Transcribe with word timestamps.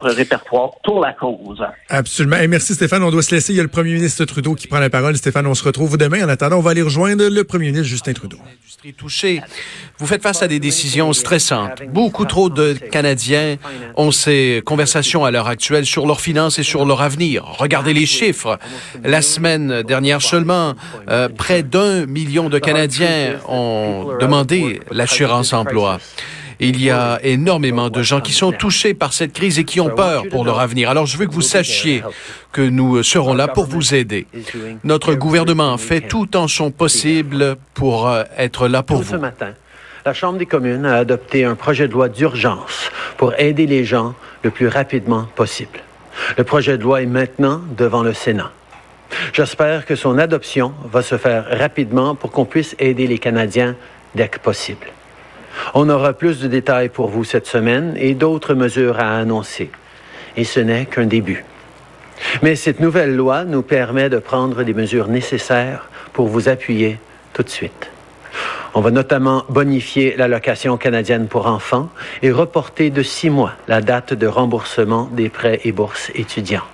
répertoire 0.00 0.70
pour 0.84 1.00
la 1.00 1.12
cause. 1.12 1.64
Absolument. 1.88 2.36
Et 2.36 2.46
merci 2.46 2.74
Stéphane. 2.74 3.02
On 3.02 3.10
doit 3.10 3.22
se 3.22 3.34
laisser. 3.34 3.52
Il 3.52 3.56
y 3.56 3.60
a 3.60 3.64
le 3.64 3.68
premier 3.68 3.94
ministre 3.94 4.24
Trudeau 4.24 4.54
qui 4.54 4.68
prend 4.68 4.78
la 4.78 4.90
parole. 4.90 5.16
Stéphane, 5.16 5.46
on 5.46 5.54
se 5.54 5.64
retrouve 5.64 5.96
demain. 5.98 6.24
En 6.24 6.28
attendant, 6.28 6.58
on 6.58 6.60
va 6.60 6.70
aller 6.70 6.82
rejoindre 6.82 7.26
le 7.26 7.44
premier 7.44 7.66
ministre 7.66 7.88
Justin 7.88 8.12
Trudeau. 8.12 8.38
touchée. 8.96 9.40
Vous 9.98 10.06
faites 10.06 10.22
face 10.22 10.42
à 10.42 10.48
des 10.48 10.60
décisions 10.60 11.12
stressantes. 11.12 11.82
Beaucoup 11.88 12.26
trop 12.26 12.48
de 12.48 12.74
Canadiens 12.74 13.56
ont 13.96 14.12
ces 14.12 14.62
conversations 14.64 15.24
à 15.24 15.32
l'heure 15.32 15.48
actuelle 15.48 15.84
sur 15.84 16.06
leurs 16.06 16.20
finances 16.20 16.60
et 16.60 16.62
sur 16.62 16.84
leur 16.84 17.02
avenir. 17.02 17.44
Regardez 17.44 17.92
les 17.92 18.06
chiffres. 18.06 18.58
La 19.02 19.20
semaine 19.20 19.82
dernière 19.82 20.22
seulement, 20.22 20.74
euh, 21.08 21.28
près 21.28 21.64
d'un 21.64 22.06
million 22.06 22.48
de 22.48 22.60
Canadiens 22.60 23.40
ont 23.48 24.16
demandé 24.20 24.80
l'assurance 24.92 25.52
emploi. 25.52 25.98
Il 26.60 26.82
y 26.82 26.90
a 26.90 27.20
énormément 27.22 27.88
de 27.88 28.02
gens 28.02 28.20
qui 28.20 28.32
sont 28.32 28.50
touchés 28.50 28.92
par 28.92 29.12
cette 29.12 29.32
crise 29.32 29.58
et 29.58 29.64
qui 29.64 29.80
ont 29.80 29.90
peur 29.90 30.24
pour 30.28 30.44
leur 30.44 30.58
avenir. 30.58 30.90
Alors 30.90 31.06
je 31.06 31.16
veux 31.16 31.26
que 31.26 31.32
vous 31.32 31.40
sachiez 31.40 32.02
que 32.52 32.62
nous 32.62 33.02
serons 33.02 33.34
là 33.34 33.46
pour 33.46 33.66
vous 33.66 33.94
aider. 33.94 34.26
Notre 34.82 35.14
gouvernement 35.14 35.76
fait 35.78 36.00
tout 36.00 36.36
en 36.36 36.48
son 36.48 36.70
possible 36.70 37.56
pour 37.74 38.08
euh, 38.08 38.24
être 38.36 38.66
là 38.66 38.82
pour 38.82 39.02
vous. 39.02 39.12
Ce 39.12 39.16
matin, 39.16 39.54
la 40.04 40.14
Chambre 40.14 40.38
des 40.38 40.46
communes 40.46 40.86
a 40.86 40.96
adopté 40.96 41.44
un 41.44 41.54
projet 41.54 41.86
de 41.86 41.92
loi 41.92 42.08
d'urgence 42.08 42.90
pour 43.16 43.38
aider 43.38 43.66
les 43.66 43.84
gens 43.84 44.14
le 44.42 44.50
plus 44.50 44.68
rapidement 44.68 45.28
possible. 45.34 45.80
Le 46.36 46.44
projet 46.44 46.76
de 46.76 46.82
loi 46.82 47.02
est 47.02 47.06
maintenant 47.06 47.60
devant 47.76 48.02
le 48.02 48.14
Sénat. 48.14 48.50
J'espère 49.32 49.86
que 49.86 49.94
son 49.94 50.18
adoption 50.18 50.72
va 50.90 51.02
se 51.02 51.16
faire 51.16 51.46
rapidement 51.58 52.14
pour 52.14 52.30
qu'on 52.30 52.44
puisse 52.44 52.74
aider 52.78 53.06
les 53.06 53.18
Canadiens 53.18 53.76
dès 54.14 54.28
que 54.28 54.38
possible. 54.38 54.86
On 55.74 55.88
aura 55.88 56.12
plus 56.12 56.40
de 56.40 56.48
détails 56.48 56.88
pour 56.88 57.08
vous 57.08 57.24
cette 57.24 57.46
semaine 57.46 57.94
et 57.96 58.14
d'autres 58.14 58.54
mesures 58.54 58.98
à 58.98 59.18
annoncer. 59.18 59.70
Et 60.36 60.44
ce 60.44 60.60
n'est 60.60 60.86
qu'un 60.86 61.06
début. 61.06 61.44
Mais 62.42 62.56
cette 62.56 62.80
nouvelle 62.80 63.14
loi 63.14 63.44
nous 63.44 63.62
permet 63.62 64.08
de 64.08 64.18
prendre 64.18 64.62
des 64.62 64.74
mesures 64.74 65.08
nécessaires 65.08 65.88
pour 66.12 66.26
vous 66.28 66.48
appuyer 66.48 66.98
tout 67.32 67.42
de 67.42 67.48
suite. 67.48 67.90
On 68.74 68.80
va 68.80 68.90
notamment 68.90 69.44
bonifier 69.48 70.14
l'allocation 70.16 70.76
canadienne 70.76 71.26
pour 71.26 71.46
enfants 71.46 71.90
et 72.22 72.30
reporter 72.30 72.90
de 72.90 73.02
six 73.02 73.30
mois 73.30 73.54
la 73.66 73.80
date 73.80 74.14
de 74.14 74.26
remboursement 74.26 75.08
des 75.12 75.28
prêts 75.28 75.60
et 75.64 75.72
bourses 75.72 76.10
étudiants. 76.14 76.66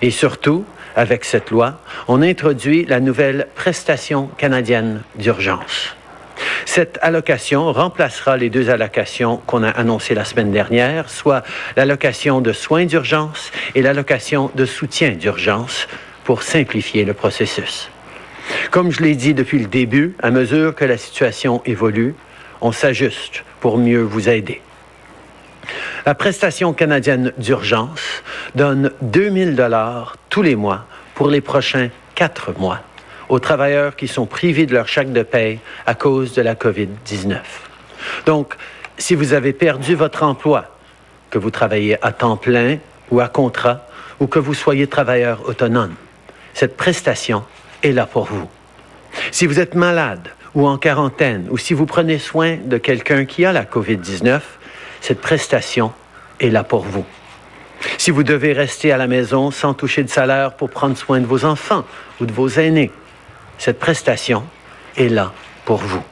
Et 0.00 0.10
surtout, 0.10 0.64
avec 0.96 1.24
cette 1.24 1.50
loi, 1.50 1.80
on 2.06 2.22
introduit 2.22 2.84
la 2.84 3.00
nouvelle 3.00 3.48
prestation 3.54 4.28
canadienne 4.38 5.02
d'urgence. 5.16 5.97
Cette 6.68 6.98
allocation 7.00 7.72
remplacera 7.72 8.36
les 8.36 8.50
deux 8.50 8.68
allocations 8.68 9.38
qu'on 9.46 9.62
a 9.62 9.70
annoncées 9.70 10.14
la 10.14 10.26
semaine 10.26 10.52
dernière, 10.52 11.08
soit 11.08 11.42
l'allocation 11.76 12.42
de 12.42 12.52
soins 12.52 12.84
d'urgence 12.84 13.52
et 13.74 13.80
l'allocation 13.80 14.50
de 14.54 14.66
soutien 14.66 15.12
d'urgence 15.12 15.88
pour 16.24 16.42
simplifier 16.42 17.06
le 17.06 17.14
processus. 17.14 17.90
Comme 18.70 18.92
je 18.92 19.00
l'ai 19.00 19.14
dit 19.14 19.32
depuis 19.32 19.58
le 19.60 19.66
début, 19.66 20.14
à 20.22 20.30
mesure 20.30 20.74
que 20.74 20.84
la 20.84 20.98
situation 20.98 21.62
évolue, 21.64 22.14
on 22.60 22.70
s'ajuste 22.70 23.44
pour 23.60 23.78
mieux 23.78 24.02
vous 24.02 24.28
aider. 24.28 24.60
La 26.04 26.14
prestation 26.14 26.74
canadienne 26.74 27.32
d'urgence 27.38 28.22
donne 28.54 28.92
2000 29.00 29.56
dollars 29.56 30.16
tous 30.28 30.42
les 30.42 30.54
mois 30.54 30.84
pour 31.14 31.28
les 31.28 31.40
prochains 31.40 31.88
quatre 32.14 32.52
mois 32.58 32.82
aux 33.28 33.38
travailleurs 33.38 33.96
qui 33.96 34.08
sont 34.08 34.26
privés 34.26 34.66
de 34.66 34.74
leur 34.74 34.88
chèque 34.88 35.12
de 35.12 35.22
paie 35.22 35.58
à 35.86 35.94
cause 35.94 36.34
de 36.34 36.42
la 36.42 36.54
COVID-19. 36.54 37.38
Donc, 38.26 38.54
si 38.96 39.14
vous 39.14 39.32
avez 39.32 39.52
perdu 39.52 39.94
votre 39.94 40.22
emploi, 40.22 40.76
que 41.30 41.38
vous 41.38 41.50
travaillez 41.50 42.02
à 42.04 42.12
temps 42.12 42.36
plein 42.36 42.78
ou 43.10 43.20
à 43.20 43.28
contrat, 43.28 43.86
ou 44.20 44.26
que 44.26 44.38
vous 44.38 44.54
soyez 44.54 44.86
travailleur 44.86 45.48
autonome, 45.48 45.94
cette 46.54 46.76
prestation 46.76 47.44
est 47.82 47.92
là 47.92 48.06
pour 48.06 48.24
vous. 48.24 48.48
Si 49.30 49.46
vous 49.46 49.60
êtes 49.60 49.74
malade 49.74 50.28
ou 50.54 50.66
en 50.66 50.78
quarantaine, 50.78 51.46
ou 51.50 51.58
si 51.58 51.74
vous 51.74 51.86
prenez 51.86 52.18
soin 52.18 52.56
de 52.56 52.78
quelqu'un 52.78 53.24
qui 53.24 53.44
a 53.44 53.52
la 53.52 53.64
COVID-19, 53.64 54.40
cette 55.00 55.20
prestation 55.20 55.92
est 56.40 56.50
là 56.50 56.64
pour 56.64 56.82
vous. 56.82 57.04
Si 57.96 58.10
vous 58.10 58.24
devez 58.24 58.52
rester 58.52 58.90
à 58.90 58.96
la 58.96 59.06
maison 59.06 59.50
sans 59.50 59.74
toucher 59.74 60.02
de 60.02 60.08
salaire 60.08 60.54
pour 60.54 60.70
prendre 60.70 60.96
soin 60.96 61.20
de 61.20 61.26
vos 61.26 61.44
enfants 61.44 61.84
ou 62.20 62.26
de 62.26 62.32
vos 62.32 62.48
aînés, 62.48 62.90
cette 63.58 63.78
prestation 63.78 64.44
est 64.96 65.08
là 65.08 65.32
pour 65.64 65.78
vous. 65.78 66.02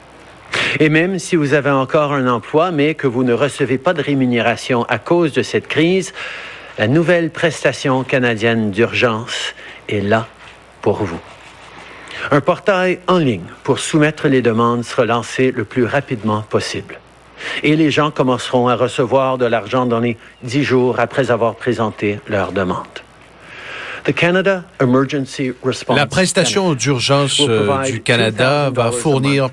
Et 0.78 0.88
même 0.88 1.18
si 1.18 1.36
vous 1.36 1.54
avez 1.54 1.70
encore 1.70 2.12
un 2.12 2.28
emploi, 2.28 2.70
mais 2.70 2.94
que 2.94 3.06
vous 3.06 3.24
ne 3.24 3.32
recevez 3.32 3.78
pas 3.78 3.94
de 3.94 4.02
rémunération 4.02 4.84
à 4.84 4.98
cause 4.98 5.32
de 5.32 5.42
cette 5.42 5.68
crise, 5.68 6.12
la 6.78 6.88
nouvelle 6.88 7.30
prestation 7.30 8.04
canadienne 8.04 8.70
d'urgence 8.70 9.54
est 9.88 10.02
là 10.02 10.26
pour 10.82 11.02
vous. 11.02 11.20
Un 12.30 12.40
portail 12.40 12.98
en 13.06 13.18
ligne 13.18 13.46
pour 13.62 13.78
soumettre 13.78 14.28
les 14.28 14.42
demandes 14.42 14.84
sera 14.84 15.04
lancé 15.04 15.52
le 15.52 15.64
plus 15.64 15.84
rapidement 15.84 16.42
possible. 16.42 16.98
Et 17.62 17.76
les 17.76 17.90
gens 17.90 18.10
commenceront 18.10 18.68
à 18.68 18.76
recevoir 18.76 19.38
de 19.38 19.46
l'argent 19.46 19.86
dans 19.86 20.00
les 20.00 20.16
dix 20.42 20.64
jours 20.64 21.00
après 21.00 21.30
avoir 21.30 21.54
présenté 21.54 22.18
leur 22.28 22.52
demande. 22.52 22.86
La 25.88 26.06
prestation 26.06 26.74
d'urgence 26.74 27.40
euh, 27.40 27.82
du 27.84 28.02
Canada 28.02 28.70
va 28.72 28.92
fournir 28.92 29.48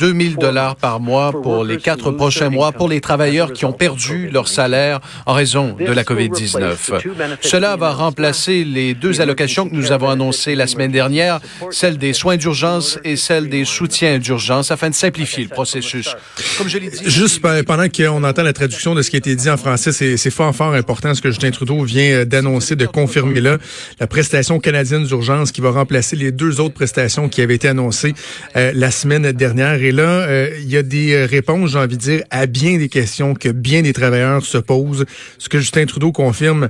2000 0.00 0.36
dollars 0.36 0.76
par 0.76 1.00
mois 1.00 1.32
pour 1.32 1.64
les 1.64 1.76
quatre 1.76 2.10
prochains 2.10 2.48
mois 2.48 2.72
pour 2.72 2.88
les 2.88 3.00
travailleurs 3.00 3.52
qui 3.52 3.66
ont 3.66 3.72
perdu 3.72 4.30
leur 4.30 4.48
salaire 4.48 5.00
en 5.26 5.34
raison 5.34 5.76
de 5.78 5.92
la 5.92 6.02
COVID-19. 6.02 7.36
Cela 7.42 7.76
va 7.76 7.92
remplacer 7.92 8.64
les 8.64 8.94
deux 8.94 9.20
allocations 9.20 9.68
que 9.68 9.74
nous 9.74 9.92
avons 9.92 10.08
annoncées 10.08 10.54
la 10.54 10.66
semaine 10.66 10.92
dernière, 10.92 11.40
celle 11.70 11.98
des 11.98 12.12
soins 12.12 12.36
d'urgence 12.36 12.98
et 13.04 13.16
celle 13.16 13.48
des 13.48 13.64
soutiens 13.64 14.18
d'urgence, 14.18 14.70
afin 14.70 14.88
de 14.88 14.94
simplifier 14.94 15.44
le 15.44 15.50
processus. 15.50 16.16
Comme 16.56 16.68
je 16.68 16.78
l'ai 16.78 16.88
dit... 16.88 17.02
Juste 17.04 17.42
pendant 17.66 17.88
qu'on 17.88 18.24
entend 18.24 18.42
la 18.42 18.52
traduction 18.52 18.94
de 18.94 19.02
ce 19.02 19.10
qui 19.10 19.16
a 19.16 19.18
été 19.18 19.36
dit 19.36 19.50
en 19.50 19.56
français, 19.56 19.92
c'est 19.92 20.30
fort, 20.30 20.54
fort 20.54 20.72
important 20.72 21.14
ce 21.14 21.20
que 21.20 21.30
Justin 21.30 21.50
Trudeau 21.50 21.82
vient 21.84 22.10
euh, 22.10 22.24
d'annoncer, 22.24 22.76
de 22.76 22.86
confirmer 22.86 23.40
là 23.40 23.58
la 23.98 24.06
prestation 24.06 24.60
canadienne 24.60 25.04
d'urgence 25.04 25.52
qui 25.52 25.60
va 25.60 25.70
remplacer 25.70 26.16
les 26.16 26.32
deux 26.32 26.60
autres 26.60 26.74
prestations 26.74 27.28
qui 27.28 27.42
avaient 27.42 27.54
été 27.54 27.68
annoncées 27.68 28.14
euh, 28.56 28.72
la 28.74 28.90
semaine 28.90 29.32
dernière. 29.32 29.82
Et 29.82 29.92
là, 29.92 30.02
euh, 30.02 30.50
il 30.60 30.70
y 30.70 30.76
a 30.76 30.82
des 30.82 31.24
réponses, 31.24 31.72
j'ai 31.72 31.78
envie 31.78 31.96
de 31.96 32.02
dire, 32.02 32.22
à 32.30 32.46
bien 32.46 32.78
des 32.78 32.88
questions 32.88 33.34
que 33.34 33.48
bien 33.48 33.82
des 33.82 33.92
travailleurs 33.92 34.44
se 34.44 34.58
posent. 34.58 35.04
Ce 35.38 35.48
que 35.48 35.58
Justin 35.58 35.86
Trudeau 35.86 36.12
confirme, 36.12 36.68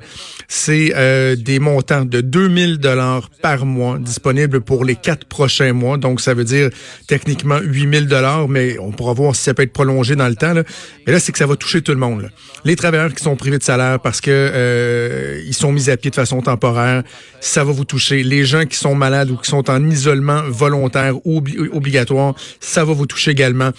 c'est 0.49 0.93
euh, 0.97 1.37
des 1.37 1.59
montants 1.59 2.05
de 2.05 2.21
2000 2.21 2.79
dollars 2.79 3.31
par 3.43 3.67
mois 3.67 3.99
disponibles 3.99 4.61
pour 4.61 4.85
les 4.85 4.97
quatre 4.97 5.27
prochains 5.27 5.73
mois. 5.73 5.97
Donc, 5.97 6.21
ça 6.21 6.35
veut 6.35 6.45
dire 6.45 6.71
techniquement 7.07 7.59
8000 7.63 8.07
dollars, 8.07 8.49
mais 8.49 8.79
on 8.79 8.93
pourra 8.93 9.13
voir 9.13 9.37
si 9.37 9.43
ça 9.43 9.55
peut 9.55 9.63
être 9.63 9.73
prolongé 9.73 10.17
dans 10.17 10.29
le 10.29 10.37
temps. 10.37 10.55
Là. 10.55 10.63
Mais 11.07 11.13
là, 11.13 11.21
c'est 11.21 11.33
que 11.33 11.39
ça 11.39 11.47
va 11.47 11.57
toucher 11.57 11.83
tout 11.83 11.93
le 11.93 11.99
monde. 11.99 12.31
Les 12.65 12.77
travailleurs 12.77 13.13
qui 13.15 13.23
sont 13.23 13.37
privés 13.37 13.59
de 13.59 13.63
salaire 13.63 14.01
parce 14.01 14.21
que 14.21 15.41
ils 15.47 15.55
sont 15.55 15.73
mis 15.73 15.91
à 15.91 15.97
pied 15.97 16.11
de 16.11 16.15
façon 16.15 16.41
temporaire, 16.43 17.03
ça 17.41 17.65
va 17.65 17.73
vous 17.73 17.85
toucher. 17.85 18.23
Les 18.23 18.45
gens 18.45 18.65
qui 18.67 18.77
sont 18.77 18.95
malades 18.95 19.31
ou 19.31 19.37
qui 19.37 19.49
sont 19.49 19.71
en 19.71 19.89
isolement 19.89 20.43
volontaire 20.49 21.17
ou 21.27 21.43
obligatoire, 21.73 22.35
ça 22.61 22.85
va 22.85 22.93
vous 22.93 23.07
toucher 23.07 23.31
également. 23.31 23.73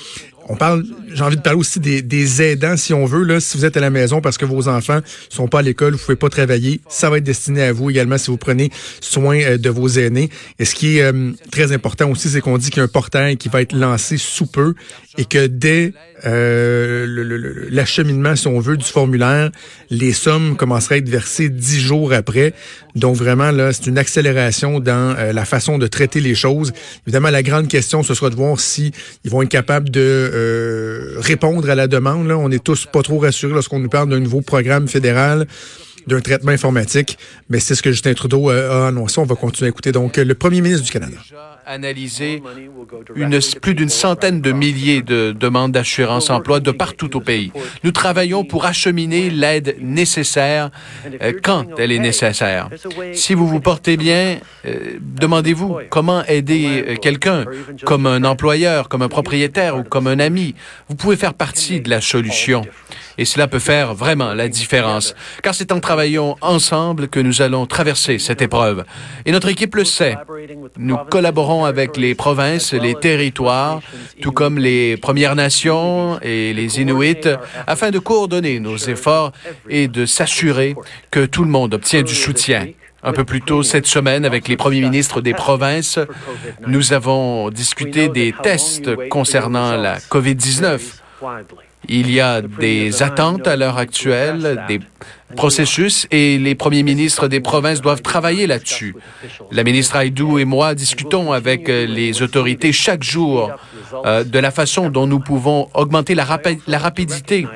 On 0.50 0.56
parle, 0.56 0.84
j'ai 1.14 1.24
envie 1.24 1.38
de 1.38 1.42
parler 1.42 1.60
aussi 1.60 1.80
des, 1.80 2.42
aidants, 2.42 2.76
si 2.76 2.94
on 2.94 3.06
veut. 3.06 3.24
Là, 3.24 3.40
si 3.40 3.58
vous 3.58 3.64
êtes 3.64 3.78
à 3.78 3.80
la 3.80 3.90
maison 3.90 4.22
parce 4.22 4.38
que 4.38 4.44
vos 4.46 4.68
enfants 4.68 5.00
sont 5.30 5.48
pas 5.48 5.60
à 5.60 5.62
l'école, 5.62 5.94
vous 5.94 6.00
pouvez 6.00 6.16
pas 6.16 6.30
travailler, 6.30 6.82
ça 6.90 7.10
va 7.10 7.20
être 7.20 7.24
destiné 7.24 7.64
à 7.64 7.72
vous 7.72 7.90
également 7.90 8.18
si 8.18 8.32
vous 8.32 8.38
prenez 8.38 8.70
soin 9.00 9.40
euh, 9.40 9.58
de 9.58 9.70
vos 9.70 9.88
aînés. 9.88 10.30
Et 10.60 10.66
ce 10.66 10.76
qui 10.76 10.98
est 10.98 11.04
euh, 11.04 11.32
très 11.52 11.72
important 11.72 12.10
aussi, 12.10 12.30
c'est 12.30 12.42
qu'on 12.42 12.58
dit 12.58 12.70
qu'il 12.70 12.78
y 12.78 12.82
a 12.82 12.84
un 12.84 12.90
portail 12.90 13.38
qui 13.38 13.50
va 13.50 13.62
être 13.62 13.74
lancé 13.74 14.18
sous 14.18 14.46
peu 14.46 14.74
et 15.18 15.26
que 15.26 15.48
dès 15.48 15.94
euh, 16.26 17.68
l'acheminement, 17.70 18.36
si 18.36 18.48
on 18.48 18.60
veut, 18.60 18.78
du 18.78 18.86
formulaire, 18.86 19.52
les 19.90 20.14
sommes 20.14 20.56
commenceraient 20.56 20.96
à 20.96 20.98
être 21.00 21.10
versées 21.10 21.50
dix 21.50 21.80
jours 21.80 22.14
après. 22.14 22.54
Donc 22.96 23.16
vraiment, 23.16 23.52
là, 23.52 23.74
c'est 23.74 23.88
une 23.88 23.98
accélération 23.98 24.80
dans 24.80 25.16
euh, 25.18 25.34
la 25.34 25.46
façon 25.46 25.78
de 25.78 25.88
traiter 25.88 26.20
les 26.20 26.36
choses. 26.36 26.72
Évidemment, 27.06 27.30
la 27.30 27.44
grande 27.44 27.68
question, 27.68 28.04
ce 28.04 28.14
sera 28.14 28.30
de 28.30 28.36
voir 28.36 28.60
si 28.60 28.92
ils 29.26 29.32
vont 29.32 29.42
être 29.42 29.50
capables 29.50 29.90
de 29.90 30.00
euh, 30.02 31.16
répondre 31.18 31.70
à 31.70 31.76
la 31.76 31.88
demande. 31.88 32.32
On 32.32 32.52
est 32.52 32.64
tous 32.64 32.86
pas 32.86 33.02
trop 33.02 33.20
rassurés 33.20 33.54
lorsqu'on 33.54 33.80
nous 33.80 33.90
parle 33.90 34.10
d'un 34.10 34.20
nouveau 34.20 34.42
programme 34.42 34.88
fédéral 34.88 35.48
d'un 36.08 36.22
traitement 36.22 36.52
informatique. 36.52 37.18
Mais 37.50 37.60
c'est 37.60 37.76
ce 37.76 37.82
que 37.82 37.92
Justin 37.92 38.14
Trudeau 38.14 38.50
a 38.50 38.88
annoncé. 38.88 39.20
On 39.20 39.26
va 39.26 39.36
continuer 39.36 39.68
à 39.68 39.70
écouter. 39.70 39.92
Donc, 39.92 40.18
le 40.18 40.36
premier 40.36 40.62
ministre 40.62 40.86
du 40.86 40.92
Canada 40.92 41.18
analysé 41.66 42.42
une, 43.16 43.40
plus 43.62 43.76
d'une 43.76 43.90
centaine 43.90 44.42
de 44.42 44.52
milliers 44.52 45.02
de 45.02 45.32
demandes 45.32 45.72
d'assurance 45.72 46.30
emploi 46.30 46.60
de 46.60 46.72
partout 46.72 47.16
au 47.16 47.22
pays. 47.22 47.52
Nous 47.84 47.92
travaillons 47.92 48.44
pour 48.44 48.66
acheminer 48.66 49.30
l'aide 49.30 49.78
nécessaire 49.80 50.70
euh, 51.22 51.34
quand 51.42 51.66
elle 51.78 51.92
est 51.92 52.00
nécessaire. 52.00 52.70
Si 53.14 53.34
vous 53.34 53.48
vous 53.48 53.60
portez 53.60 53.98
bien, 53.98 54.40
euh, 54.66 54.98
demandez-vous 55.00 55.80
comment 55.90 56.26
aider 56.26 56.84
euh, 56.88 56.96
quelqu'un, 56.96 57.46
comme 57.86 58.06
un 58.06 58.24
employeur, 58.24 58.90
comme 58.90 59.02
un 59.02 59.10
propriétaire 59.10 59.78
ou 59.78 59.84
comme 59.84 60.08
un 60.08 60.20
ami. 60.20 60.56
Vous 60.90 60.96
pouvez 60.96 61.16
faire 61.16 61.34
partie 61.34 61.82
de 61.82 61.90
la 61.90 62.02
solution. 62.02 62.64
Et 63.18 63.26
cela 63.26 63.48
peut 63.48 63.60
faire 63.60 63.94
vraiment 63.94 64.34
la 64.34 64.48
différence, 64.48 65.16
car 65.44 65.54
c'est 65.54 65.72
en 65.72 65.80
travaillant 65.80 66.38
ensemble 66.42 67.08
que 67.08 67.20
nous 67.20 67.42
allons 67.42 67.66
traverser 67.66 68.20
cette 68.20 68.42
épreuve. 68.42 68.86
Et 69.26 69.32
notre 69.32 69.50
équipe 69.50 69.76
le 69.76 69.86
sait. 69.86 70.16
Nous 70.78 70.98
collaborons 71.10 71.66
avec 71.66 71.98
les 71.98 72.16
provinces, 72.16 72.74
les 72.74 72.96
territoires, 72.96 73.82
tout 74.22 74.32
comme 74.32 74.58
les 74.58 74.98
Premières 74.98 75.36
Nations 75.36 76.20
et 76.22 76.54
les 76.54 76.80
Inuits, 76.80 77.28
afin 77.68 77.92
de 77.92 78.00
coordonner 78.00 78.60
nos 78.60 78.78
efforts 78.78 79.32
et 79.70 79.88
de 79.88 80.06
s'assurer 80.06 80.76
que 81.10 81.26
tout 81.26 81.44
le 81.44 81.50
monde 81.50 81.74
obtient 81.74 82.04
du 82.04 82.16
soutien. 82.16 82.68
Un 83.04 83.14
peu 83.14 83.24
plus 83.24 83.42
tôt 83.42 83.64
cette 83.64 83.88
semaine, 83.88 84.26
avec 84.26 84.48
les 84.48 84.58
premiers 84.58 84.82
ministres 84.82 85.22
des 85.22 85.34
provinces, 85.34 85.98
nous 86.68 86.94
avons 86.94 87.50
discuté 87.50 88.10
des 88.10 88.34
tests 88.44 89.10
concernant 89.10 89.76
la 89.76 89.98
COVID-19. 89.98 90.80
Il 91.88 92.12
y 92.12 92.22
a 92.22 92.42
des 92.42 93.04
attentes 93.04 93.48
à 93.48 93.56
l'heure 93.56 93.78
actuelle, 93.78 94.64
processus 95.32 96.08
et 96.12 96.38
les 96.38 96.56
premiers 96.56 96.84
ministres 96.84 97.28
des 97.28 97.40
provinces 97.40 97.82
doivent 97.82 98.02
travailler 98.02 98.48
là-dessus. 98.48 98.96
La 99.52 99.64
ministre 99.64 99.96
Haïdou 99.96 100.40
et 100.40 100.46
moi 100.46 100.76
discutons 100.76 101.32
avec 101.32 101.70
euh, 101.70 101.86
les 101.86 102.22
autorités 102.22 102.72
chaque 102.72 103.04
jour 103.04 103.52
euh, 104.06 104.24
de 104.24 104.40
la 104.40 104.52
façon 104.52 104.90
dont 104.90 105.08
nous 105.08 105.20
pouvons 105.20 105.70
augmenter 105.74 106.16
la, 106.16 106.26
la 106.68 106.78
rapidité 106.78 107.48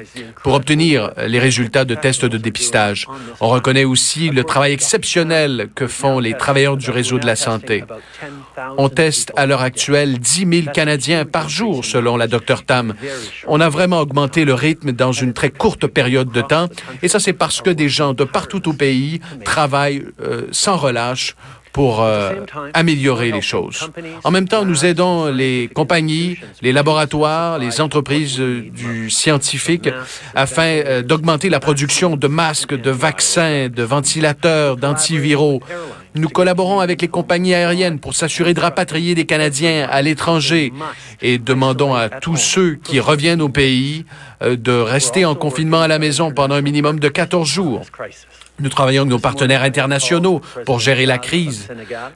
pour 0.43 0.53
obtenir 0.53 1.11
les 1.27 1.39
résultats 1.39 1.85
de 1.85 1.95
tests 1.95 2.25
de 2.25 2.37
dépistage. 2.37 3.07
On 3.39 3.49
reconnaît 3.49 3.85
aussi 3.85 4.29
le 4.29 4.43
travail 4.43 4.73
exceptionnel 4.73 5.69
que 5.75 5.87
font 5.87 6.19
les 6.19 6.33
travailleurs 6.33 6.77
du 6.77 6.89
réseau 6.89 7.19
de 7.19 7.25
la 7.25 7.35
santé. 7.35 7.83
On 8.77 8.89
teste 8.89 9.31
à 9.35 9.45
l'heure 9.45 9.61
actuelle 9.61 10.19
10 10.19 10.61
000 10.63 10.73
Canadiens 10.73 11.25
par 11.25 11.49
jour, 11.49 11.83
selon 11.83 12.17
la 12.17 12.27
Dr 12.27 12.63
Tam. 12.65 12.93
On 13.47 13.59
a 13.61 13.69
vraiment 13.69 13.99
augmenté 13.99 14.45
le 14.45 14.53
rythme 14.53 14.91
dans 14.91 15.11
une 15.11 15.33
très 15.33 15.49
courte 15.49 15.87
période 15.87 16.31
de 16.31 16.41
temps, 16.41 16.67
et 17.01 17.07
ça 17.07 17.19
c'est 17.19 17.33
parce 17.33 17.61
que 17.65 17.71
des 17.71 17.89
gens 17.89 18.13
de 18.13 18.23
partout 18.23 18.69
au 18.69 18.73
pays 18.73 19.19
travaillent 19.43 20.03
euh, 20.21 20.47
sans 20.51 20.77
relâche 20.77 21.35
pour 21.73 22.01
euh, 22.01 22.35
améliorer 22.73 23.31
les 23.31 23.41
choses. 23.41 23.89
En 24.23 24.31
même 24.31 24.47
temps, 24.47 24.63
nous 24.63 24.85
aidons 24.85 25.25
les 25.41 25.69
compagnies, 25.73 26.37
les 26.61 26.71
laboratoires, 26.71 27.57
les 27.57 27.81
entreprises 27.81 28.39
euh, 28.39 28.69
du 28.71 29.09
scientifique 29.09 29.89
afin 30.35 31.01
d'augmenter 31.01 31.49
la 31.49 31.59
production 31.59 32.15
de 32.15 32.27
masques, 32.27 32.75
de 32.79 32.91
vaccins, 32.91 33.67
de 33.67 33.83
ventilateurs, 33.83 34.77
d'antiviraux. 34.77 35.59
Nous 36.15 36.29
collaborons 36.29 36.79
avec 36.79 37.01
les 37.01 37.07
compagnies 37.07 37.53
aériennes 37.53 37.99
pour 37.99 38.15
s'assurer 38.15 38.53
de 38.53 38.59
rapatrier 38.59 39.15
des 39.15 39.25
Canadiens 39.25 39.87
à 39.89 40.01
l'étranger 40.01 40.71
et 41.21 41.37
demandons 41.37 41.93
à 41.93 42.09
tous 42.09 42.37
ceux 42.37 42.75
qui 42.75 42.99
reviennent 42.99 43.41
au 43.41 43.49
pays 43.49 44.05
de 44.41 44.71
rester 44.71 45.25
en 45.25 45.35
confinement 45.35 45.81
à 45.81 45.87
la 45.87 45.99
maison 45.99 46.31
pendant 46.31 46.55
un 46.55 46.61
minimum 46.61 46.99
de 46.99 47.09
14 47.09 47.47
jours. 47.47 47.81
Nous 48.57 48.69
travaillons 48.69 49.01
avec 49.01 49.11
nos 49.11 49.19
partenaires 49.19 49.63
internationaux 49.63 50.41
pour 50.65 50.79
gérer 50.79 51.05
la 51.05 51.17
crise. 51.17 51.67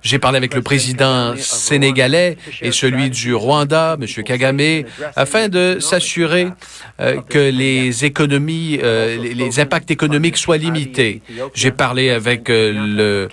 J'ai 0.01 0.19
parlé 0.19 0.37
avec 0.37 0.53
le 0.53 0.61
président 0.61 1.35
sénégalais 1.35 2.37
et 2.61 2.71
celui 2.71 3.09
du 3.09 3.33
Rwanda, 3.33 3.97
M. 3.99 4.23
Kagame, 4.23 4.83
afin 5.17 5.49
de 5.49 5.79
s'assurer 5.81 6.47
euh, 7.01 7.19
que 7.21 7.37
les 7.37 8.05
économies, 8.05 8.79
euh, 8.81 9.17
les, 9.17 9.59
impacts 9.59 9.91
économiques 9.91 10.37
soient 10.37 10.57
limités. 10.57 11.21
J'ai 11.53 11.71
parlé 11.71 12.09
avec 12.09 12.49
euh, 12.49 13.27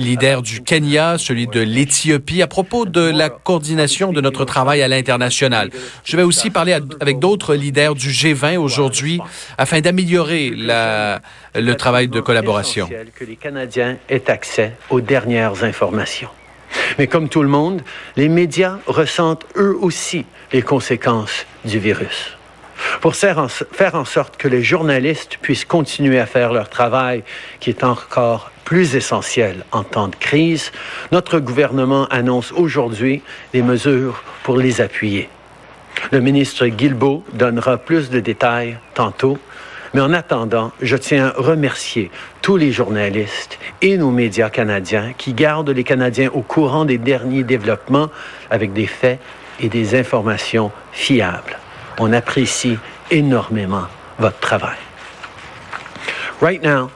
leader 0.00 0.42
du 0.42 0.62
Kenya, 0.62 1.18
celui 1.18 1.46
de 1.46 1.60
l'Éthiopie, 1.60 2.42
à 2.42 2.46
propos 2.46 2.86
de 2.86 3.00
la 3.00 3.28
coordination 3.30 4.12
de 4.12 4.20
notre 4.20 4.44
travail 4.44 4.82
à 4.82 4.88
l'international. 4.88 5.70
Je 6.04 6.16
vais 6.16 6.22
aussi 6.22 6.50
parler 6.50 6.76
avec 7.00 7.18
d'autres 7.18 7.54
leaders 7.54 7.94
du 7.94 8.10
G20 8.10 8.56
aujourd'hui 8.56 9.20
afin 9.58 9.80
d'améliorer 9.80 10.50
le 10.56 11.72
travail 11.74 12.08
de 12.08 12.20
collaboration 12.20 12.88
que 13.14 13.24
les 13.24 13.36
Canadiens 13.36 13.96
aient 14.08 14.30
accès 14.30 14.72
aux 14.88 15.00
dernières 15.00 15.64
informations. 15.64 16.30
Mais 16.98 17.06
comme 17.06 17.28
tout 17.28 17.42
le 17.42 17.48
monde, 17.48 17.82
les 18.16 18.28
médias 18.28 18.78
ressentent 18.86 19.46
eux 19.56 19.76
aussi 19.80 20.24
les 20.52 20.62
conséquences 20.62 21.46
du 21.64 21.78
virus. 21.78 22.36
Pour 23.00 23.14
faire 23.14 23.38
en 23.94 24.04
sorte 24.04 24.36
que 24.36 24.48
les 24.48 24.62
journalistes 24.62 25.38
puissent 25.42 25.64
continuer 25.64 26.18
à 26.18 26.26
faire 26.26 26.52
leur 26.52 26.70
travail, 26.70 27.24
qui 27.58 27.70
est 27.70 27.84
encore 27.84 28.50
plus 28.64 28.96
essentiel 28.96 29.64
en 29.72 29.82
temps 29.82 30.08
de 30.08 30.16
crise, 30.16 30.72
notre 31.12 31.38
gouvernement 31.38 32.06
annonce 32.06 32.52
aujourd'hui 32.52 33.22
des 33.52 33.62
mesures 33.62 34.22
pour 34.42 34.56
les 34.56 34.80
appuyer. 34.80 35.28
Le 36.12 36.20
ministre 36.20 36.66
Guilbeault 36.66 37.24
donnera 37.32 37.76
plus 37.76 38.10
de 38.10 38.20
détails 38.20 38.78
tantôt, 38.94 39.38
mais 39.92 40.00
en 40.00 40.12
attendant, 40.12 40.72
je 40.80 40.96
tiens 40.96 41.26
à 41.26 41.40
remercier 41.40 42.10
tous 42.42 42.56
les 42.56 42.72
journalistes 42.72 43.58
et 43.82 43.96
nos 43.96 44.10
médias 44.10 44.50
canadiens 44.50 45.12
qui 45.18 45.34
gardent 45.34 45.70
les 45.70 45.84
Canadiens 45.84 46.30
au 46.32 46.42
courant 46.42 46.84
des 46.84 46.98
derniers 46.98 47.42
développements 47.42 48.08
avec 48.50 48.72
des 48.72 48.86
faits 48.86 49.18
et 49.58 49.68
des 49.68 49.98
informations 49.98 50.70
fiables. 50.92 51.58
On 51.98 52.12
apprécie 52.12 52.78
énormément 53.10 53.88
votre 54.18 54.38
travail. 54.38 54.78
Right 56.40 56.62
now, 56.62 56.90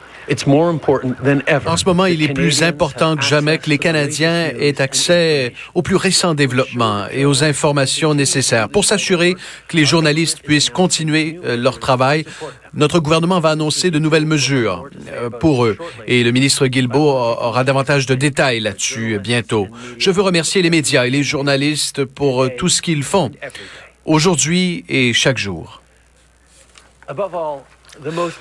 en 1.66 1.76
ce 1.76 1.84
moment, 1.84 2.06
il 2.06 2.22
est 2.22 2.32
plus 2.32 2.62
important 2.62 3.16
que 3.16 3.22
jamais 3.24 3.58
que 3.58 3.68
les 3.68 3.78
Canadiens 3.78 4.50
aient 4.58 4.80
accès 4.80 5.52
aux 5.74 5.82
plus 5.82 5.96
récents 5.96 6.34
développements 6.34 7.06
et 7.10 7.24
aux 7.24 7.44
informations 7.44 8.14
nécessaires 8.14 8.68
pour 8.68 8.84
s'assurer 8.84 9.34
que 9.68 9.76
les 9.76 9.84
journalistes 9.84 10.40
puissent 10.42 10.70
continuer 10.70 11.38
euh, 11.44 11.56
leur 11.56 11.78
travail. 11.78 12.24
Notre 12.72 12.98
gouvernement 12.98 13.38
va 13.40 13.50
annoncer 13.50 13.90
de 13.90 13.98
nouvelles 13.98 14.26
mesures 14.26 14.88
euh, 15.12 15.30
pour 15.30 15.64
eux 15.64 15.76
et 16.06 16.24
le 16.24 16.32
ministre 16.32 16.66
Guilbeault 16.66 17.10
aura 17.10 17.62
davantage 17.64 18.06
de 18.06 18.14
détails 18.14 18.60
là-dessus 18.60 19.18
bientôt. 19.22 19.68
Je 19.98 20.10
veux 20.10 20.22
remercier 20.22 20.62
les 20.62 20.70
médias 20.70 21.06
et 21.06 21.10
les 21.10 21.22
journalistes 21.22 22.04
pour 22.04 22.44
euh, 22.44 22.50
tout 22.56 22.68
ce 22.68 22.82
qu'ils 22.82 23.04
font 23.04 23.30
aujourd'hui 24.04 24.84
et 24.88 25.12
chaque 25.12 25.38
jour. 25.38 25.82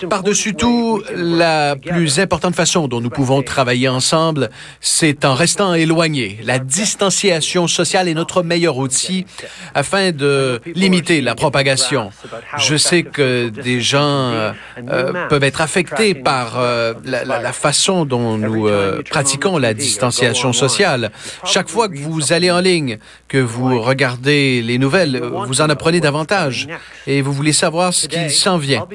Par-dessus 0.10 0.54
tout, 0.56 1.02
la 1.16 1.76
plus 1.76 2.20
importante 2.20 2.56
façon 2.56 2.88
dont 2.88 3.02
nous 3.02 3.10
pouvons 3.10 3.42
travailler 3.42 3.88
ensemble, 3.88 4.50
c'est 4.82 5.26
en 5.26 5.34
restant 5.34 5.74
éloignés. 5.74 6.40
La 6.44 6.60
distanciation 6.60 7.68
sociale 7.68 8.08
est 8.08 8.14
notre 8.14 8.44
meilleur 8.44 8.78
outil 8.78 9.26
afin 9.74 10.12
de 10.12 10.62
limiter 10.76 11.22
la 11.22 11.36
propagation. 11.36 12.12
Je 12.58 12.76
sais 12.76 13.04
que 13.04 13.50
des 13.50 13.82
gens 13.82 14.54
euh, 14.78 15.28
peuvent 15.30 15.44
être 15.44 15.62
affectés 15.62 16.14
par 16.14 16.60
euh, 16.60 16.94
la, 17.06 17.54
façon 17.54 18.06
dont 18.06 18.38
nous 18.38 18.68
euh, 18.68 19.02
pratiquons 19.10 19.58
la 19.58 19.74
distanciation 19.74 20.54
sociale. 20.54 21.12
Chaque 21.46 21.70
fois 21.70 21.90
que 21.90 21.98
vous 21.98 22.34
allez 22.34 22.52
en 22.52 22.60
ligne, 22.60 22.98
que 23.28 23.38
vous 23.38 23.82
regardez 23.82 24.62
les 24.62 24.78
nouvelles, 24.78 25.22
vous 25.48 25.62
en 25.62 25.70
apprenez 25.70 26.00
davantage 26.00 26.68
et 27.08 27.22
vous 27.22 27.34
voulez 27.34 27.54
savoir 27.54 27.94
ce 27.94 28.08
qui 28.08 28.30
s'en 28.30 28.58
vient. 28.58 28.88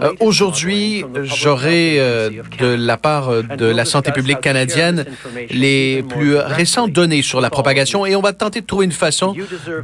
Euh, 0.00 0.12
aujourd'hui, 0.20 1.04
j'aurai 1.22 1.96
euh, 1.98 2.30
de 2.58 2.66
la 2.66 2.96
part 2.96 3.28
euh, 3.28 3.42
de 3.42 3.66
la 3.66 3.84
santé 3.84 4.12
publique 4.12 4.40
canadienne 4.40 5.04
les 5.50 6.02
plus 6.02 6.36
récentes 6.36 6.92
données 6.92 7.22
sur 7.22 7.40
la 7.40 7.50
propagation 7.50 8.06
et 8.06 8.16
on 8.16 8.20
va 8.20 8.32
tenter 8.32 8.60
de 8.60 8.66
trouver 8.66 8.84
une 8.84 8.92
façon 8.92 9.34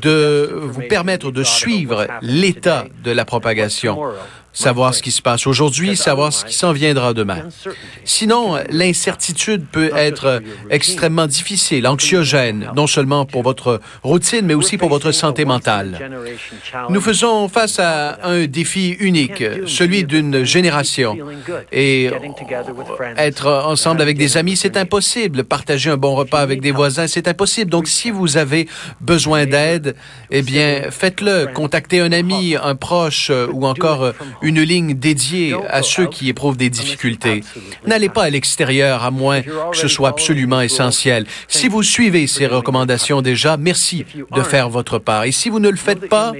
de 0.03 0.51
vous 0.63 0.83
permettre 0.83 1.31
de 1.31 1.43
suivre 1.43 2.07
l'état 2.23 2.87
de 3.05 3.11
la 3.11 3.25
propagation 3.25 3.99
savoir 4.59 4.93
ce 4.93 5.03
qui 5.03 5.13
se 5.13 5.23
passe 5.23 5.47
aujourd'hui, 5.47 5.97
savoir 5.97 6.33
ce 6.33 6.45
qui 6.45 6.55
s'en 6.55 6.73
viendra 6.73 7.15
demain. 7.15 7.43
Sinon, 8.05 8.59
l'incertitude 8.71 9.65
peut 9.71 9.91
être 9.95 10.43
extrêmement 10.69 11.27
difficile, 11.27 11.87
anxiogène, 11.87 12.71
non 12.75 12.89
seulement 12.89 13.25
pour 13.25 13.43
votre 13.43 13.81
routine, 14.03 14.45
mais 14.45 14.55
aussi 14.55 14.77
pour 14.77 14.89
votre 14.89 15.13
santé 15.13 15.45
mentale. 15.45 16.11
Nous 16.91 17.01
faisons 17.01 17.49
face 17.49 17.79
à 17.79 18.19
un 18.25 18.47
défi 18.47 18.97
unique, 18.99 19.45
celui 19.67 20.05
d'une 20.05 20.45
génération. 20.45 21.17
Et 21.71 22.11
être 23.17 23.47
ensemble 23.47 24.03
avec 24.03 24.19
des 24.19 24.37
amis, 24.37 24.57
c'est 24.57 24.77
impossible. 24.77 25.45
Partager 25.45 25.91
un 25.91 25.97
bon 25.97 26.15
repas 26.17 26.41
avec 26.41 26.61
des 26.61 26.73
voisins, 26.73 27.07
c'est 27.07 27.29
impossible. 27.29 27.71
Donc, 27.71 27.87
si 27.87 28.11
vous 28.11 28.37
avez 28.37 28.69
besoin 29.01 29.47
d'aide, 29.47 29.95
eh 30.31 30.43
bien, 30.43 30.91
faites-le. 30.91 31.47
Contactez 31.55 32.01
un 32.01 32.11
ami, 32.11 32.57
un 32.61 32.75
proche 32.75 33.31
ou 33.53 33.67
encore 33.67 34.13
une 34.43 34.48
ligne 34.57 34.95
dédiée 34.95 35.55
à 35.69 35.83
ceux 35.83 36.07
qui 36.07 36.29
éprouvent 36.29 36.57
des 36.57 36.71
difficultés. 36.71 37.43
N'allez 37.87 38.09
pas 38.09 38.25
à 38.25 38.31
l'extérieur 38.31 39.05
à 39.05 39.11
moins 39.11 39.43
que 39.43 39.77
ce 39.77 39.89
soit 39.89 40.09
absolument 40.09 40.61
essentiel. 40.61 41.27
Si 41.47 41.69
vous 41.69 41.83
suivez 41.83 42.27
ces 42.27 42.47
recommandations 42.47 43.23
déjà, 43.23 43.57
merci 43.57 44.05
de 44.35 44.43
faire 44.43 44.69
votre 44.69 44.99
part. 44.99 45.25
Et 45.25 45.33
si 45.33 45.49
vous 45.49 45.61
ne 45.61 45.69
le 45.69 45.77
faites 45.77 46.09
pas, 46.09 46.33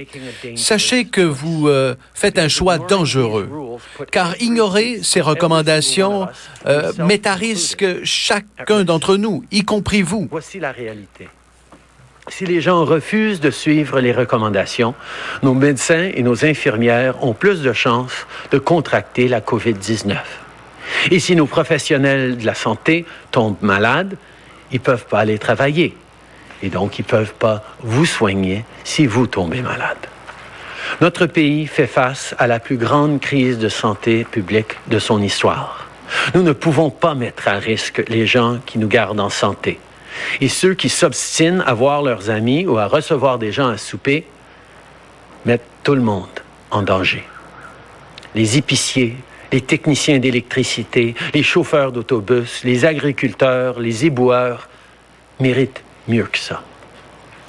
sachez 0.55 1.05
que 1.05 1.21
vous 1.21 1.67
euh, 1.67 1.95
faites 2.13 2.39
un 2.39 2.47
choix 2.47 2.77
dangereux, 2.77 3.49
car 4.11 4.39
ignorer 4.41 4.99
ces 5.03 5.21
recommandations 5.21 6.27
euh, 6.65 6.91
met 6.99 7.27
à 7.27 7.35
risque 7.35 7.85
chacun 8.03 8.83
d'entre 8.83 9.15
nous, 9.17 9.43
y 9.51 9.63
compris 9.63 10.01
vous. 10.01 10.27
Voici 10.31 10.59
la 10.59 10.71
réalité. 10.71 11.27
Si 12.29 12.45
les 12.45 12.61
gens 12.61 12.85
refusent 12.85 13.41
de 13.41 13.49
suivre 13.49 13.99
les 13.99 14.11
recommandations, 14.11 14.93
nos 15.41 15.55
médecins 15.55 16.11
et 16.13 16.21
nos 16.21 16.45
infirmières 16.45 17.23
ont 17.23 17.33
plus 17.33 17.61
de 17.61 17.73
chances 17.73 18.27
de 18.51 18.59
contracter 18.59 19.27
la 19.27 19.41
COVID-19. 19.41 20.15
Et 21.11 21.19
si 21.19 21.35
nos 21.35 21.47
professionnels 21.47 22.37
de 22.37 22.45
la 22.45 22.53
santé 22.53 23.05
tombent 23.31 23.57
malades, 23.61 24.15
ils 24.71 24.79
ne 24.79 24.83
peuvent 24.83 25.05
pas 25.07 25.19
aller 25.19 25.39
travailler. 25.39 25.97
Et 26.61 26.69
donc, 26.69 26.99
ils 26.99 27.03
ne 27.03 27.07
peuvent 27.07 27.33
pas 27.33 27.63
vous 27.81 28.05
soigner 28.05 28.63
si 28.83 29.07
vous 29.07 29.25
tombez 29.27 29.61
malade. 29.61 29.97
Notre 31.01 31.25
pays 31.25 31.67
fait 31.67 31.87
face 31.87 32.35
à 32.37 32.47
la 32.47 32.59
plus 32.59 32.77
grande 32.77 33.19
crise 33.19 33.57
de 33.57 33.69
santé 33.69 34.23
publique 34.23 34.75
de 34.87 34.99
son 34.99 35.21
histoire. 35.21 35.87
Nous 36.35 36.43
ne 36.43 36.51
pouvons 36.51 36.89
pas 36.89 37.15
mettre 37.15 37.47
à 37.47 37.53
risque 37.53 38.03
les 38.07 38.25
gens 38.25 38.59
qui 38.65 38.77
nous 38.79 38.87
gardent 38.87 39.19
en 39.19 39.29
santé. 39.29 39.79
Et 40.41 40.47
ceux 40.47 40.73
qui 40.73 40.89
s'obstinent 40.89 41.61
à 41.65 41.73
voir 41.73 42.01
leurs 42.01 42.29
amis 42.29 42.65
ou 42.65 42.77
à 42.77 42.87
recevoir 42.87 43.37
des 43.37 43.51
gens 43.51 43.67
à 43.67 43.77
souper 43.77 44.25
mettent 45.45 45.65
tout 45.83 45.95
le 45.95 46.01
monde 46.01 46.27
en 46.71 46.81
danger. 46.81 47.23
Les 48.35 48.57
épiciers, 48.57 49.15
les 49.51 49.61
techniciens 49.61 50.19
d'électricité, 50.19 51.15
les 51.33 51.43
chauffeurs 51.43 51.91
d'autobus, 51.91 52.63
les 52.63 52.85
agriculteurs, 52.85 53.79
les 53.79 54.05
éboueurs 54.05 54.69
méritent 55.39 55.83
mieux 56.07 56.25
que 56.25 56.37
ça. 56.37 56.63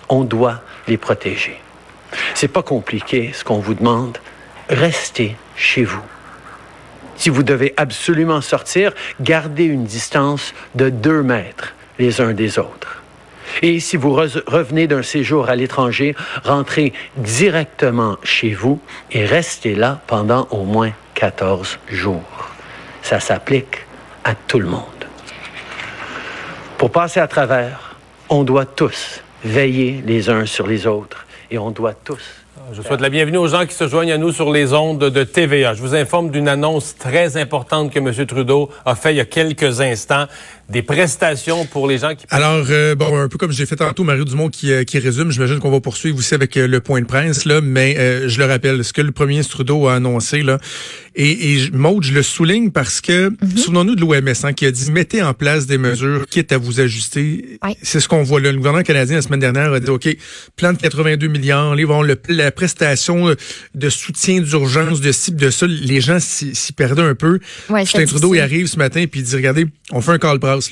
On 0.08 0.24
doit 0.24 0.62
les 0.88 0.96
protéger. 0.96 1.60
C'est 2.34 2.48
pas 2.48 2.62
compliqué 2.62 3.30
ce 3.32 3.44
qu'on 3.44 3.58
vous 3.58 3.74
demande. 3.74 4.18
Restez 4.68 5.36
chez 5.56 5.84
vous. 5.84 6.02
Si 7.16 7.28
vous 7.28 7.42
devez 7.42 7.74
absolument 7.76 8.40
sortir, 8.40 8.92
gardez 9.20 9.64
une 9.64 9.84
distance 9.84 10.54
de 10.74 10.88
deux 10.88 11.22
mètres 11.22 11.74
les 12.00 12.20
uns 12.20 12.32
des 12.32 12.58
autres. 12.58 13.02
Et 13.62 13.78
si 13.78 13.96
vous 13.96 14.12
revenez 14.14 14.86
d'un 14.86 15.02
séjour 15.02 15.48
à 15.48 15.56
l'étranger, 15.56 16.16
rentrez 16.44 16.92
directement 17.16 18.16
chez 18.22 18.52
vous 18.54 18.80
et 19.12 19.26
restez 19.26 19.74
là 19.74 20.00
pendant 20.06 20.48
au 20.50 20.64
moins 20.64 20.92
14 21.14 21.78
jours. 21.88 22.48
Ça 23.02 23.20
s'applique 23.20 23.86
à 24.24 24.34
tout 24.34 24.58
le 24.58 24.66
monde. 24.66 24.82
Pour 26.78 26.90
passer 26.90 27.20
à 27.20 27.28
travers, 27.28 27.96
on 28.30 28.44
doit 28.44 28.66
tous 28.66 29.20
veiller 29.44 30.02
les 30.06 30.30
uns 30.30 30.46
sur 30.46 30.66
les 30.66 30.86
autres 30.86 31.26
et 31.50 31.58
on 31.58 31.70
doit 31.70 31.92
tous 31.92 32.24
je 32.72 32.82
souhaite 32.82 33.00
la 33.00 33.10
bienvenue 33.10 33.38
aux 33.38 33.48
gens 33.48 33.66
qui 33.66 33.74
se 33.74 33.88
joignent 33.88 34.12
à 34.12 34.18
nous 34.18 34.32
sur 34.32 34.52
les 34.52 34.72
ondes 34.72 34.98
de 34.98 35.24
TVA. 35.24 35.74
Je 35.74 35.80
vous 35.80 35.94
informe 35.94 36.30
d'une 36.30 36.48
annonce 36.48 36.96
très 36.96 37.36
importante 37.36 37.92
que 37.92 37.98
M. 37.98 38.26
Trudeau 38.26 38.70
a 38.84 38.94
fait 38.94 39.12
il 39.12 39.16
y 39.16 39.20
a 39.20 39.24
quelques 39.24 39.80
instants 39.80 40.26
des 40.68 40.82
prestations 40.82 41.66
pour 41.66 41.88
les 41.88 41.98
gens 41.98 42.14
qui... 42.14 42.24
Alors, 42.30 42.64
euh, 42.70 42.94
bon, 42.94 43.18
un 43.18 43.28
peu 43.28 43.38
comme 43.38 43.50
j'ai 43.50 43.66
fait 43.66 43.76
tantôt, 43.76 44.04
Mario 44.04 44.24
Dumont 44.24 44.48
qui, 44.48 44.72
euh, 44.72 44.84
qui 44.84 44.98
résume, 45.00 45.32
j'imagine 45.32 45.58
qu'on 45.58 45.70
va 45.70 45.80
poursuivre 45.80 46.16
aussi 46.16 46.34
avec 46.34 46.56
euh, 46.56 46.68
le 46.68 46.80
point 46.80 47.00
de 47.00 47.06
presse, 47.06 47.44
là, 47.44 47.60
mais 47.60 48.28
je 48.28 48.38
le 48.38 48.44
rappelle, 48.44 48.84
ce 48.84 48.92
que 48.92 49.02
le 49.02 49.10
premier 49.10 49.42
Trudeau 49.42 49.88
a 49.88 49.94
annoncé, 49.94 50.42
là, 50.42 50.58
et, 51.16 51.54
et 51.54 51.70
Maud, 51.72 52.04
je 52.04 52.14
le 52.14 52.22
souligne 52.22 52.70
parce 52.70 53.00
que, 53.00 53.30
mhm. 53.30 53.56
souvenons-nous 53.56 53.96
de 53.96 54.00
l'OMS, 54.00 54.32
hein, 54.44 54.52
qui 54.52 54.64
a 54.64 54.70
dit, 54.70 54.92
mettez 54.92 55.22
en 55.22 55.34
place 55.34 55.66
des 55.66 55.76
mesures, 55.76 56.26
quitte 56.28 56.52
à 56.52 56.58
vous 56.58 56.78
ajuster. 56.80 57.58
C'est 57.82 57.98
ce 57.98 58.08
qu'on 58.08 58.22
voit 58.22 58.40
là. 58.40 58.52
Le 58.52 58.58
gouvernement 58.58 58.84
canadien, 58.84 59.16
la 59.16 59.22
semaine 59.22 59.40
dernière, 59.40 59.72
a 59.72 59.80
dit, 59.80 59.90
OK, 59.90 60.08
plan 60.56 60.72
de 60.72 60.78
82 60.78 61.26
millions, 61.26 61.74
ils 61.74 61.86
vont 61.86 62.02
le, 62.02 62.16
la 62.28 62.49
prestation 62.50 63.34
de 63.74 63.88
soutien 63.88 64.40
d'urgence, 64.40 65.00
de 65.00 65.12
cible 65.12 65.40
de 65.40 65.50
ça, 65.50 65.66
les 65.66 66.00
gens 66.00 66.18
s'y 66.20 66.72
perdaient 66.72 67.02
un 67.02 67.14
peu. 67.14 67.40
Justin 67.68 68.04
Trudeau, 68.06 68.34
il 68.34 68.40
arrive 68.40 68.66
ce 68.66 68.78
matin, 68.78 69.04
puis 69.10 69.20
il 69.20 69.24
dit, 69.24 69.36
regardez, 69.36 69.66
on 69.92 70.00
fait 70.00 70.12
un 70.12 70.18
call 70.18 70.38
press 70.38 70.70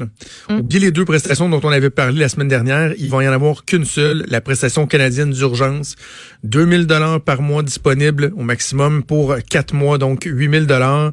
Mm. 0.49 0.58
Oubliez 0.58 0.80
les 0.80 0.90
deux 0.90 1.04
prestations 1.04 1.49
dont 1.49 1.61
on 1.62 1.70
avait 1.70 1.90
parlé 1.90 2.20
la 2.20 2.28
semaine 2.28 2.49
dernière. 2.49 2.92
Il 2.99 3.11
va 3.11 3.23
y 3.23 3.28
en 3.28 3.32
avoir 3.32 3.64
qu'une 3.64 3.85
seule, 3.85 4.25
la 4.28 4.40
prestation 4.40 4.87
canadienne 4.87 5.30
d'urgence. 5.30 5.97
2000 6.44 6.87
dollars 6.87 7.20
par 7.20 7.42
mois 7.42 7.62
disponible 7.62 8.32
au 8.37 8.42
maximum 8.42 9.02
pour 9.02 9.35
quatre 9.49 9.75
mois, 9.75 9.99
donc 9.99 10.25
8000 10.25 10.66
dollars. 10.66 11.12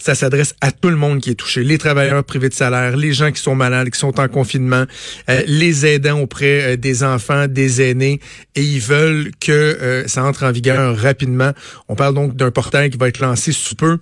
Ça 0.00 0.14
s'adresse 0.14 0.54
à 0.62 0.72
tout 0.72 0.88
le 0.88 0.96
monde 0.96 1.20
qui 1.20 1.30
est 1.30 1.34
touché, 1.34 1.62
les 1.62 1.76
travailleurs 1.76 2.24
privés 2.24 2.48
de 2.48 2.54
salaire, 2.54 2.96
les 2.96 3.12
gens 3.12 3.30
qui 3.32 3.40
sont 3.40 3.54
malades, 3.54 3.90
qui 3.90 3.98
sont 3.98 4.18
en 4.18 4.28
confinement, 4.28 4.84
euh, 5.28 5.42
les 5.46 5.84
aidants 5.84 6.20
auprès 6.20 6.72
euh, 6.72 6.76
des 6.76 7.04
enfants, 7.04 7.46
des 7.46 7.82
aînés, 7.82 8.18
et 8.56 8.62
ils 8.62 8.80
veulent 8.80 9.30
que 9.38 9.52
euh, 9.52 10.08
ça 10.08 10.24
entre 10.24 10.46
en 10.46 10.52
vigueur 10.52 10.96
rapidement. 10.96 11.52
On 11.88 11.96
parle 11.96 12.14
donc 12.14 12.34
d'un 12.34 12.50
portail 12.50 12.88
qui 12.88 12.96
va 12.96 13.08
être 13.08 13.20
lancé 13.20 13.52
sous 13.52 13.74
peu. 13.74 13.98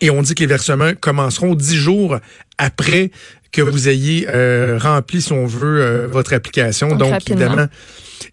Et 0.00 0.10
on 0.10 0.22
dit 0.22 0.34
que 0.34 0.40
les 0.40 0.46
versements 0.46 0.92
commenceront 1.00 1.54
dix 1.54 1.76
jours 1.76 2.18
après 2.58 3.10
que 3.52 3.62
vous 3.62 3.88
ayez 3.88 4.26
euh, 4.28 4.78
rempli, 4.78 5.22
si 5.22 5.32
on 5.32 5.46
veut, 5.46 5.80
euh, 5.80 6.06
votre 6.06 6.34
application. 6.34 6.94
Donc, 6.94 7.22
évidemment, 7.30 7.66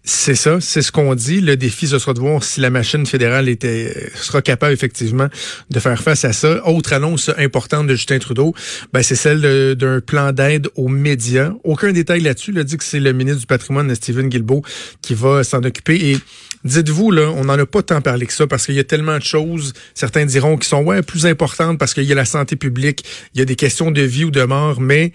c'est 0.02 0.34
ça, 0.34 0.58
c'est 0.60 0.82
ce 0.82 0.92
qu'on 0.92 1.14
dit. 1.14 1.40
Le 1.40 1.56
défi, 1.56 1.88
ce 1.88 1.98
sera 1.98 2.12
de 2.12 2.20
voir 2.20 2.44
si 2.44 2.60
la 2.60 2.68
machine 2.68 3.06
fédérale 3.06 3.48
était, 3.48 4.10
sera 4.14 4.42
capable 4.42 4.74
effectivement 4.74 5.28
de 5.70 5.80
faire 5.80 6.02
face 6.02 6.26
à 6.26 6.34
ça. 6.34 6.66
Autre 6.66 6.92
annonce 6.92 7.30
importante 7.38 7.86
de 7.86 7.94
Justin 7.94 8.18
Trudeau, 8.18 8.54
ben, 8.92 9.02
c'est 9.02 9.16
celle 9.16 9.76
d'un 9.76 10.00
plan 10.00 10.32
d'aide 10.32 10.68
aux 10.74 10.88
médias. 10.88 11.52
Aucun 11.64 11.92
détail 11.92 12.20
là-dessus. 12.20 12.50
Il 12.50 12.58
a 12.58 12.64
dit 12.64 12.76
que 12.76 12.84
c'est 12.84 13.00
le 13.00 13.12
ministre 13.12 13.40
du 13.40 13.46
patrimoine, 13.46 13.94
Stephen 13.94 14.28
Guilbeault, 14.28 14.62
qui 15.00 15.14
va 15.14 15.42
s'en 15.42 15.62
occuper. 15.62 16.10
Et 16.10 16.18
dites-vous, 16.64 17.10
là, 17.10 17.30
on 17.30 17.44
n'en 17.44 17.58
a 17.58 17.66
pas 17.66 17.82
tant 17.82 18.00
parlé 18.00 18.26
que 18.26 18.32
ça 18.32 18.46
parce 18.46 18.66
qu'il 18.66 18.74
y 18.74 18.80
a 18.80 18.84
tellement 18.84 19.18
de 19.18 19.22
choses, 19.22 19.72
certains 19.94 20.24
diront, 20.24 20.56
qui 20.56 20.68
sont 20.68 20.82
ouais, 20.82 21.02
plus 21.02 21.26
importantes 21.26 21.78
parce 21.78 21.94
qu'il 21.94 22.04
y 22.04 22.12
a 22.12 22.14
la 22.14 22.24
santé 22.24 22.56
publique, 22.56 23.04
il 23.34 23.38
y 23.38 23.42
a 23.42 23.44
des 23.44 23.56
questions 23.56 23.90
de 23.90 24.02
vie 24.02 24.24
ou 24.24 24.30
de 24.30 24.42
mort, 24.42 24.80
mais 24.80 25.12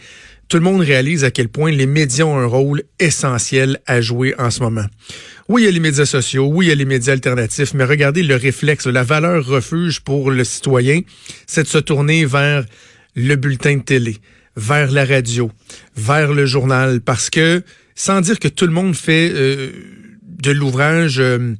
tout 0.48 0.58
le 0.58 0.63
monde 0.63 0.82
réalise 0.82 1.24
à 1.24 1.32
quel 1.32 1.48
point 1.48 1.72
les 1.72 1.86
médias 1.86 2.25
ont 2.25 2.38
un 2.38 2.46
rôle 2.46 2.84
essentiel 3.00 3.79
à 3.86 4.01
jouer 4.01 4.34
en 4.39 4.50
ce 4.50 4.62
moment. 4.62 4.86
Oui, 5.48 5.62
il 5.62 5.65
y 5.65 5.68
a 5.68 5.72
les 5.72 5.79
médias 5.79 6.06
sociaux, 6.06 6.48
oui, 6.51 6.65
il 6.65 6.70
y 6.70 6.72
a 6.72 6.75
les 6.75 6.86
médias 6.86 7.13
alternatifs, 7.13 7.74
mais 7.74 7.84
regardez 7.84 8.24
le 8.24 8.36
réflexe, 8.36 8.88
la 8.88 9.03
valeur 9.03 9.46
refuge 9.46 10.01
pour 10.01 10.32
le 10.32 10.44
citoyen, 10.44 11.01
c'est 11.46 11.63
de 11.63 11.68
se 11.68 11.77
tourner 11.77 12.25
vers 12.25 12.65
le 13.15 13.36
bulletin 13.36 13.77
de 13.77 13.84
télé, 13.84 14.18
vers 14.56 14.91
la 14.91 15.06
radio, 15.06 15.51
vers 15.96 16.34
le 16.34 16.46
journal, 16.46 17.01
parce 17.01 17.29
que, 17.29 17.63
sans 17.96 18.22
dire 18.22 18.39
que 18.39 18.48
tout 18.48 18.65
le 18.65 18.72
monde 18.72 18.96
fait 18.96 19.32
euh, 19.32 19.72
de 20.41 20.51
l'ouvrage 20.51 21.19
euh, 21.19 21.55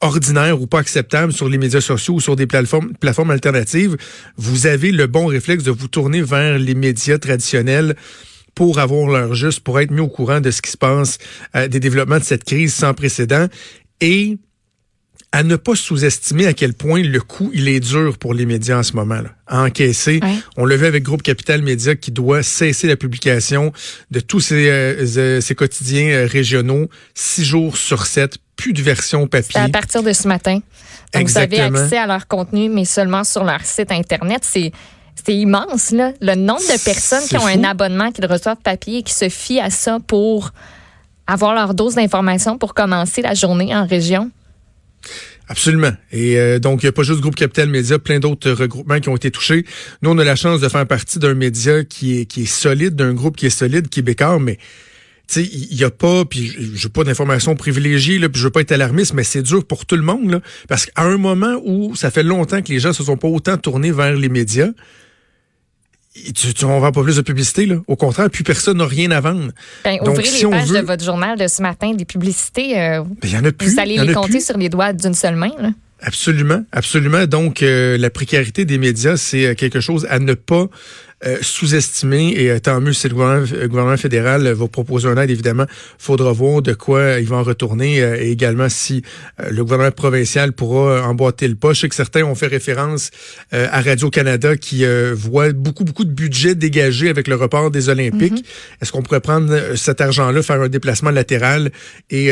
ordinaire 0.00 0.60
ou 0.60 0.66
pas 0.66 0.80
acceptable 0.80 1.32
sur 1.32 1.48
les 1.48 1.58
médias 1.58 1.80
sociaux 1.80 2.14
ou 2.14 2.20
sur 2.20 2.36
des 2.36 2.46
plateformes, 2.46 2.92
plateformes 2.94 3.30
alternatives, 3.30 3.96
vous 4.36 4.66
avez 4.66 4.92
le 4.92 5.06
bon 5.06 5.26
réflexe 5.26 5.64
de 5.64 5.70
vous 5.70 5.88
tourner 5.88 6.22
vers 6.22 6.58
les 6.58 6.74
médias 6.74 7.18
traditionnels 7.18 7.96
pour 8.54 8.78
avoir 8.78 9.08
leur 9.08 9.34
juste, 9.34 9.60
pour 9.60 9.78
être 9.80 9.90
mis 9.90 10.00
au 10.00 10.08
courant 10.08 10.40
de 10.40 10.50
ce 10.50 10.62
qui 10.62 10.70
se 10.70 10.78
passe, 10.78 11.18
euh, 11.54 11.68
des 11.68 11.80
développements 11.80 12.18
de 12.18 12.24
cette 12.24 12.44
crise 12.44 12.74
sans 12.74 12.94
précédent. 12.94 13.46
Et 14.00 14.38
à 15.32 15.42
ne 15.42 15.56
pas 15.56 15.74
sous-estimer 15.74 16.46
à 16.46 16.54
quel 16.54 16.72
point 16.72 17.02
le 17.02 17.20
coût 17.20 17.50
il 17.52 17.68
est 17.68 17.80
dur 17.80 18.16
pour 18.18 18.32
les 18.32 18.46
médias 18.46 18.78
en 18.78 18.82
ce 18.82 18.94
moment 18.94 19.16
là, 19.16 19.30
à 19.46 19.62
encaisser. 19.64 20.20
On 20.56 20.64
le 20.64 20.76
vu 20.76 20.86
avec 20.86 21.02
Groupe 21.02 21.22
Capital 21.22 21.62
Média 21.62 21.94
qui 21.94 22.10
doit 22.10 22.42
cesser 22.42 22.86
la 22.86 22.96
publication 22.96 23.72
de 24.10 24.20
tous 24.20 24.40
ces, 24.40 24.70
euh, 24.70 25.40
ces 25.40 25.54
quotidiens 25.54 26.08
euh, 26.08 26.26
régionaux 26.26 26.88
six 27.14 27.44
jours 27.44 27.76
sur 27.76 28.06
sept, 28.06 28.38
plus 28.56 28.72
de 28.72 28.82
version 28.82 29.26
papier. 29.26 29.60
à 29.60 29.68
partir 29.68 30.02
de 30.02 30.12
ce 30.12 30.26
matin. 30.26 30.60
Donc, 31.14 31.28
vous 31.28 31.38
avez 31.38 31.60
accès 31.60 31.98
à 31.98 32.06
leur 32.06 32.26
contenu, 32.26 32.68
mais 32.68 32.84
seulement 32.84 33.24
sur 33.24 33.44
leur 33.44 33.64
site 33.64 33.92
internet. 33.92 34.40
C'est 34.42 34.72
c'est 35.24 35.34
immense, 35.34 35.92
là. 35.92 36.12
Le 36.20 36.34
nombre 36.34 36.60
de 36.60 36.84
personnes 36.84 37.24
qui 37.26 37.36
ont 37.36 37.46
un 37.46 37.64
abonnement, 37.64 38.12
qui 38.12 38.24
reçoivent 38.24 38.60
papier 38.62 38.98
et 38.98 39.02
qui 39.02 39.14
se 39.14 39.28
fient 39.28 39.60
à 39.60 39.70
ça 39.70 39.98
pour 40.06 40.52
avoir 41.26 41.54
leur 41.54 41.74
dose 41.74 41.94
d'information 41.94 42.58
pour 42.58 42.74
commencer 42.74 43.22
la 43.22 43.34
journée 43.34 43.74
en 43.74 43.86
région. 43.86 44.30
Absolument. 45.48 45.92
Et 46.10 46.38
euh, 46.38 46.58
donc, 46.58 46.82
il 46.82 46.86
n'y 46.86 46.88
a 46.88 46.92
pas 46.92 47.04
juste 47.04 47.20
Groupe 47.20 47.36
Capital 47.36 47.68
Média, 47.68 47.98
plein 47.98 48.18
d'autres 48.18 48.50
regroupements 48.50 48.98
qui 48.98 49.08
ont 49.08 49.16
été 49.16 49.30
touchés. 49.30 49.64
Nous, 50.02 50.10
on 50.10 50.18
a 50.18 50.24
la 50.24 50.34
chance 50.34 50.60
de 50.60 50.68
faire 50.68 50.86
partie 50.86 51.18
d'un 51.18 51.34
média 51.34 51.84
qui 51.84 52.20
est, 52.20 52.24
qui 52.24 52.46
solide, 52.46 52.96
d'un 52.96 53.14
groupe 53.14 53.36
qui 53.36 53.46
est 53.46 53.50
solide, 53.50 53.88
québécois, 53.88 54.38
mais 54.40 54.58
il 55.36 55.74
y 55.74 55.84
a 55.84 55.90
pas, 55.90 56.24
puis 56.24 56.54
j'ai 56.74 56.88
pas 56.88 57.04
d'informations 57.04 57.56
privilégiées, 57.56 58.18
là, 58.18 58.28
puis 58.28 58.40
je 58.40 58.46
veux 58.46 58.50
pas 58.50 58.60
être 58.60 58.72
alarmiste, 58.72 59.12
mais 59.14 59.24
c'est 59.24 59.42
dur 59.42 59.64
pour 59.64 59.84
tout 59.84 59.96
le 59.96 60.02
monde, 60.02 60.40
parce 60.68 60.86
qu'à 60.86 61.02
un 61.02 61.16
moment 61.16 61.60
où 61.64 61.96
ça 61.96 62.10
fait 62.10 62.22
longtemps 62.22 62.62
que 62.62 62.72
les 62.72 62.78
gens 62.78 62.92
se 62.92 63.02
sont 63.02 63.16
pas 63.16 63.28
autant 63.28 63.56
tournés 63.56 63.90
vers 63.90 64.14
les 64.14 64.28
médias, 64.28 64.70
tu, 66.34 66.54
tu 66.54 66.64
on 66.64 66.80
vend 66.80 66.92
pas 66.92 67.02
plus 67.02 67.16
de 67.16 67.22
publicité, 67.22 67.66
là. 67.66 67.76
Au 67.86 67.96
contraire, 67.96 68.30
plus 68.30 68.44
personne 68.44 68.78
n'a 68.78 68.86
rien 68.86 69.10
à 69.10 69.20
vendre. 69.20 69.52
Ben, 69.84 69.98
ouvrez 70.02 70.22
les 70.22 70.48
pages 70.48 70.68
de 70.68 70.78
votre 70.80 71.04
journal 71.04 71.38
de 71.38 71.46
ce 71.46 71.62
matin, 71.62 71.92
des 71.94 72.04
publicités. 72.04 72.78
Euh, 72.78 73.02
ben, 73.22 73.30
y 73.30 73.36
en 73.36 73.44
a 73.44 73.52
plus. 73.52 73.74
Vous 73.74 73.80
allez 73.80 73.98
les 73.98 74.12
compter 74.12 74.40
sur 74.40 74.56
les 74.56 74.68
doigts 74.68 74.92
d'une 74.92 75.14
seule 75.14 75.36
main, 75.36 75.52
là. 75.58 75.70
Absolument, 76.02 76.62
absolument. 76.72 77.26
Donc, 77.26 77.62
euh, 77.62 77.96
la 77.96 78.10
précarité 78.10 78.66
des 78.66 78.76
médias, 78.76 79.16
c'est 79.16 79.46
euh, 79.46 79.54
quelque 79.54 79.80
chose 79.80 80.06
à 80.10 80.18
ne 80.18 80.34
pas 80.34 80.66
euh, 81.24 81.38
sous-estimé 81.40 82.34
et 82.36 82.50
euh, 82.50 82.58
tant 82.58 82.78
mieux 82.78 82.92
si 82.92 83.08
le 83.08 83.14
gouvernement, 83.14 83.96
fédéral 83.96 84.46
va 84.48 84.68
proposer 84.68 85.08
un 85.08 85.16
aide, 85.16 85.30
évidemment, 85.30 85.64
faudra 85.98 86.30
voir 86.30 86.60
de 86.60 86.74
quoi 86.74 87.18
il 87.18 87.26
va 87.26 87.36
en 87.36 87.42
retourner 87.42 87.96
et 87.96 88.30
également 88.30 88.68
si 88.68 89.02
le 89.38 89.62
gouvernement 89.64 89.90
provincial 89.92 90.52
pourra 90.52 91.08
emboîter 91.08 91.48
le 91.48 91.54
pas. 91.54 91.72
Je 91.72 91.80
sais 91.80 91.88
que 91.88 91.94
certains 91.94 92.22
ont 92.24 92.34
fait 92.34 92.48
référence 92.48 93.10
à 93.52 93.80
Radio-Canada 93.80 94.56
qui 94.56 94.84
voit 95.14 95.52
beaucoup, 95.52 95.84
beaucoup 95.84 96.04
de 96.04 96.10
budget 96.10 96.54
dégagé 96.54 97.08
avec 97.08 97.28
le 97.28 97.36
report 97.36 97.70
des 97.70 97.88
Olympiques. 97.88 98.34
Mm-hmm. 98.34 98.82
Est-ce 98.82 98.92
qu'on 98.92 99.02
pourrait 99.02 99.20
prendre 99.20 99.76
cet 99.76 100.00
argent-là, 100.00 100.42
faire 100.42 100.60
un 100.60 100.68
déplacement 100.68 101.10
latéral 101.10 101.70
et 102.10 102.30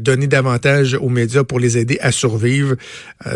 donner 0.00 0.26
davantage 0.26 0.94
aux 0.94 1.10
médias 1.10 1.44
pour 1.44 1.60
les 1.60 1.78
aider 1.78 1.98
à 2.00 2.10
survivre? 2.10 2.74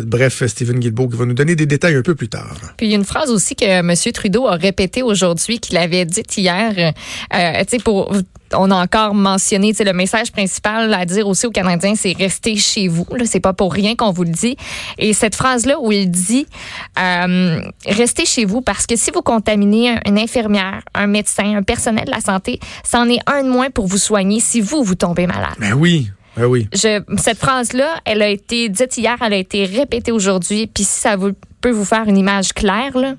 bref, 0.02 0.45
Stephen 0.47 0.81
Guilbeault 0.81 1.09
qui 1.09 1.16
va 1.16 1.26
nous 1.26 1.35
donner 1.35 1.54
des 1.54 1.66
détails 1.66 1.95
un 1.95 2.02
peu 2.02 2.14
plus 2.14 2.28
tard. 2.28 2.57
Puis 2.76 2.87
il 2.87 2.90
y 2.90 2.95
a 2.95 2.97
une 2.97 3.04
phrase 3.04 3.31
aussi 3.31 3.54
que 3.54 3.64
M. 3.64 3.95
Trudeau 4.12 4.49
a 4.49 4.57
répétée 4.64 5.02
aujourd'hui, 5.02 5.59
qu'il 5.61 5.76
avait 5.76 6.04
dit 6.04 6.23
hier, 6.37 6.92
euh, 7.35 7.64
tu 7.64 7.68
sais, 7.68 7.78
pour 7.78 8.12
on 8.56 8.71
a 8.71 8.76
encore 8.76 9.14
mentionné 9.14 9.73
le 9.78 9.92
message 9.92 10.33
principal 10.33 10.92
à 10.92 11.04
dire 11.04 11.26
aussi 11.26 11.47
aux 11.47 11.50
Canadiens, 11.50 11.94
c'est 11.97 12.12
rester 12.16 12.56
chez 12.56 12.88
vous. 12.88 13.06
C'est 13.25 13.40
pas 13.40 13.52
pour 13.52 13.73
rien 13.73 13.97
qu'on 13.97 14.12
vous 14.12 14.25
le 14.25 14.30
dit. 14.30 14.56
Et 14.99 15.12
cette 15.12 15.35
phrase-là 15.35 15.80
où 15.80 15.92
il 15.92 16.11
dit 16.11 16.47
euh, 16.99 17.61
restez 17.87 18.26
chez 18.26 18.44
vous 18.44 18.61
parce 18.61 18.87
que 18.87 18.97
si 18.97 19.11
vous 19.11 19.23
contaminez 19.23 19.97
une 20.06 20.18
infirmière, 20.18 20.83
un 20.94 21.06
médecin, 21.06 21.56
un 21.56 21.62
personnel 21.62 22.04
de 22.04 22.11
la 22.11 22.21
santé, 22.21 22.61
c'en 22.85 23.09
est 23.09 23.21
un 23.26 23.42
de 23.42 23.49
moins 23.49 23.71
pour 23.71 23.87
vous 23.87 23.99
soigner 23.99 24.40
si 24.40 24.61
vous, 24.61 24.83
vous 24.83 24.94
tombez 24.94 25.26
malade. 25.26 25.56
Ben 25.59 25.75
oui. 25.75 26.09
Ben 26.37 26.47
oui. 26.47 26.68
Je, 26.73 27.02
cette 27.16 27.38
phrase-là, 27.38 28.00
elle 28.04 28.21
a 28.21 28.28
été 28.28 28.68
dite 28.68 28.97
hier, 28.97 29.16
elle 29.21 29.33
a 29.33 29.37
été 29.37 29.64
répétée 29.64 30.11
aujourd'hui. 30.11 30.66
Puis 30.66 30.85
si 30.85 31.00
ça 31.00 31.16
vous, 31.16 31.30
peut 31.61 31.71
vous 31.71 31.85
faire 31.85 32.09
une 32.09 32.18
image 32.18 32.52
claire, 32.52 32.97
là, 32.99 33.14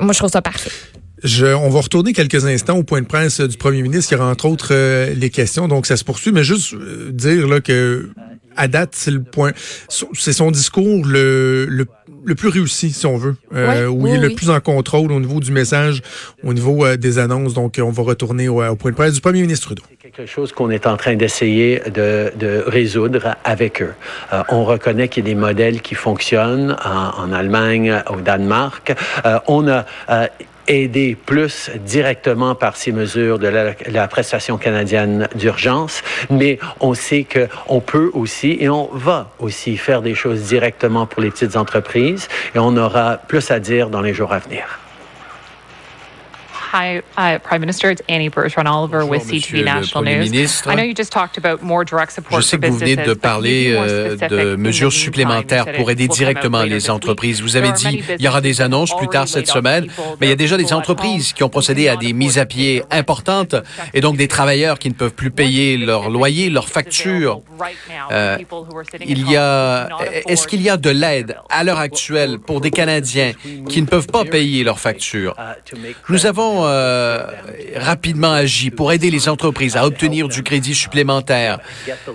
moi, 0.00 0.12
je 0.12 0.18
trouve 0.18 0.30
ça 0.30 0.42
parfait. 0.42 0.70
Je, 1.22 1.46
on 1.46 1.68
va 1.68 1.80
retourner 1.80 2.12
quelques 2.12 2.46
instants 2.46 2.78
au 2.78 2.84
point 2.84 3.00
de 3.00 3.06
presse 3.06 3.40
du 3.40 3.56
premier 3.56 3.82
ministre, 3.82 4.08
qui 4.08 4.14
aura 4.14 4.30
entre 4.30 4.46
autres 4.46 4.68
euh, 4.72 5.14
les 5.14 5.30
questions, 5.30 5.66
donc 5.66 5.86
ça 5.86 5.96
se 5.96 6.04
poursuit, 6.04 6.30
mais 6.30 6.44
juste 6.44 6.74
euh, 6.74 7.10
dire 7.12 7.48
là, 7.48 7.60
que 7.60 8.10
à 8.58 8.68
date, 8.68 8.90
c'est 8.92 9.10
le 9.10 9.22
point, 9.22 9.52
c'est 10.14 10.32
son 10.32 10.50
discours 10.50 11.06
le, 11.06 11.64
le, 11.66 11.86
le, 12.24 12.34
plus 12.34 12.48
réussi, 12.48 12.90
si 12.90 13.06
on 13.06 13.16
veut, 13.16 13.36
euh, 13.54 13.86
où 13.86 14.06
il 14.06 14.14
est 14.14 14.18
le 14.18 14.34
plus 14.34 14.50
en 14.50 14.60
contrôle 14.60 15.12
au 15.12 15.20
niveau 15.20 15.40
du 15.40 15.52
message, 15.52 16.02
au 16.42 16.52
niveau 16.52 16.84
euh, 16.84 16.96
des 16.96 17.18
annonces. 17.18 17.54
Donc, 17.54 17.80
on 17.82 17.90
va 17.90 18.02
retourner 18.02 18.48
au, 18.48 18.76
point 18.76 18.90
de 18.90 18.96
presse 18.96 19.14
du 19.14 19.20
premier 19.20 19.42
ministre 19.42 19.66
Trudeau. 19.66 19.82
C'est 19.88 20.10
quelque 20.10 20.26
chose 20.26 20.52
qu'on 20.52 20.70
est 20.70 20.86
en 20.86 20.96
train 20.96 21.14
d'essayer 21.14 21.80
de, 21.94 22.32
de, 22.36 22.64
résoudre 22.66 23.36
avec 23.44 23.80
eux. 23.80 23.94
Euh, 24.32 24.42
on 24.48 24.64
reconnaît 24.64 25.08
qu'il 25.08 25.24
y 25.24 25.30
a 25.30 25.34
des 25.34 25.40
modèles 25.40 25.80
qui 25.80 25.94
fonctionnent 25.94 26.76
en, 26.84 27.22
en 27.22 27.32
Allemagne, 27.32 28.02
au 28.10 28.20
Danemark. 28.20 28.92
on 29.46 29.68
a 29.68 29.86
aider 30.68 31.16
plus 31.16 31.70
directement 31.84 32.54
par 32.54 32.76
ces 32.76 32.92
mesures 32.92 33.38
de 33.38 33.48
la, 33.48 34.08
prestation 34.08 34.58
canadienne 34.58 35.28
d'urgence, 35.34 36.02
mais 36.30 36.58
on 36.80 36.94
sait 36.94 37.26
qu'on 37.26 37.80
peut 37.80 38.10
aussi 38.14 38.56
et 38.60 38.68
on 38.68 38.88
va 38.92 39.30
aussi 39.38 39.76
faire 39.76 40.02
des 40.02 40.14
choses 40.14 40.42
directement 40.42 41.06
pour 41.06 41.22
les 41.22 41.30
petites 41.30 41.56
entreprises 41.56 42.28
et 42.54 42.58
on 42.58 42.76
aura 42.76 43.18
plus 43.28 43.50
à 43.50 43.60
dire 43.60 43.90
dans 43.90 44.00
les 44.00 44.14
jours 44.14 44.32
à 44.32 44.38
venir. 44.38 44.78
Hi, 46.70 46.98
uh, 47.16 47.38
Prime 47.38 47.62
Minister. 47.62 47.90
It's 47.90 48.02
Annie 48.10 48.28
Bertrand 48.28 48.68
Oliver 48.68 48.98
Bonjour, 48.98 49.10
with 49.10 49.26
CTV 49.26 49.64
National 49.64 50.04
News. 50.04 50.30
Ministre. 50.30 50.70
I 50.70 50.74
know 50.74 50.82
you 50.82 50.92
just 50.92 51.10
talked 51.10 51.38
about 51.38 51.62
more 51.62 51.82
direct 51.82 52.12
support 52.12 52.42
Je 52.42 52.46
sais 52.46 52.58
que 52.58 52.66
vous 52.66 52.76
venez 52.76 52.96
de 52.96 53.14
parler 53.14 53.72
euh, 53.74 54.16
de 54.16 54.54
mesures 54.56 54.92
supplémentaires 54.92 55.64
pour 55.72 55.90
aider 55.90 56.08
directement 56.08 56.64
les 56.64 56.90
entreprises. 56.90 57.40
Vous 57.40 57.56
avez 57.56 57.72
dit 57.72 58.02
il 58.18 58.22
y 58.22 58.28
aura 58.28 58.42
des 58.42 58.60
annonces 58.60 58.94
plus 58.94 59.08
tard 59.08 59.26
cette 59.28 59.48
semaine, 59.48 59.86
mais 60.20 60.26
il 60.26 60.28
y 60.28 60.32
a 60.32 60.36
déjà 60.36 60.58
des 60.58 60.74
entreprises 60.74 61.32
qui 61.32 61.42
ont 61.42 61.48
procédé 61.48 61.88
à 61.88 61.96
des 61.96 62.12
mises 62.12 62.38
à 62.38 62.44
pied 62.44 62.82
importantes 62.90 63.54
et 63.94 64.02
donc 64.02 64.18
des 64.18 64.28
travailleurs 64.28 64.78
qui 64.78 64.90
ne 64.90 64.94
peuvent 64.94 65.14
plus 65.14 65.30
payer 65.30 65.78
leur 65.78 66.10
loyer, 66.10 66.50
leurs 66.50 66.68
factures. 66.68 67.40
Euh, 68.12 68.36
il 69.00 69.30
y 69.30 69.36
a, 69.36 69.88
est-ce 70.26 70.46
qu'il 70.46 70.60
y 70.60 70.68
a 70.68 70.76
de 70.76 70.90
l'aide 70.90 71.38
à 71.48 71.64
l'heure 71.64 71.78
actuelle 71.78 72.38
pour 72.38 72.60
des 72.60 72.70
Canadiens 72.70 73.32
qui 73.70 73.80
ne 73.80 73.86
peuvent 73.86 74.06
pas 74.06 74.26
payer 74.26 74.64
leurs 74.64 74.80
factures? 74.80 75.34
Nous 76.10 76.26
avons 76.26 76.57
euh, 76.66 77.24
rapidement 77.76 78.32
agi 78.32 78.70
pour 78.70 78.92
aider 78.92 79.10
les 79.10 79.28
entreprises 79.28 79.76
à 79.76 79.86
obtenir 79.86 80.28
du 80.28 80.42
crédit 80.42 80.74
supplémentaire 80.74 81.58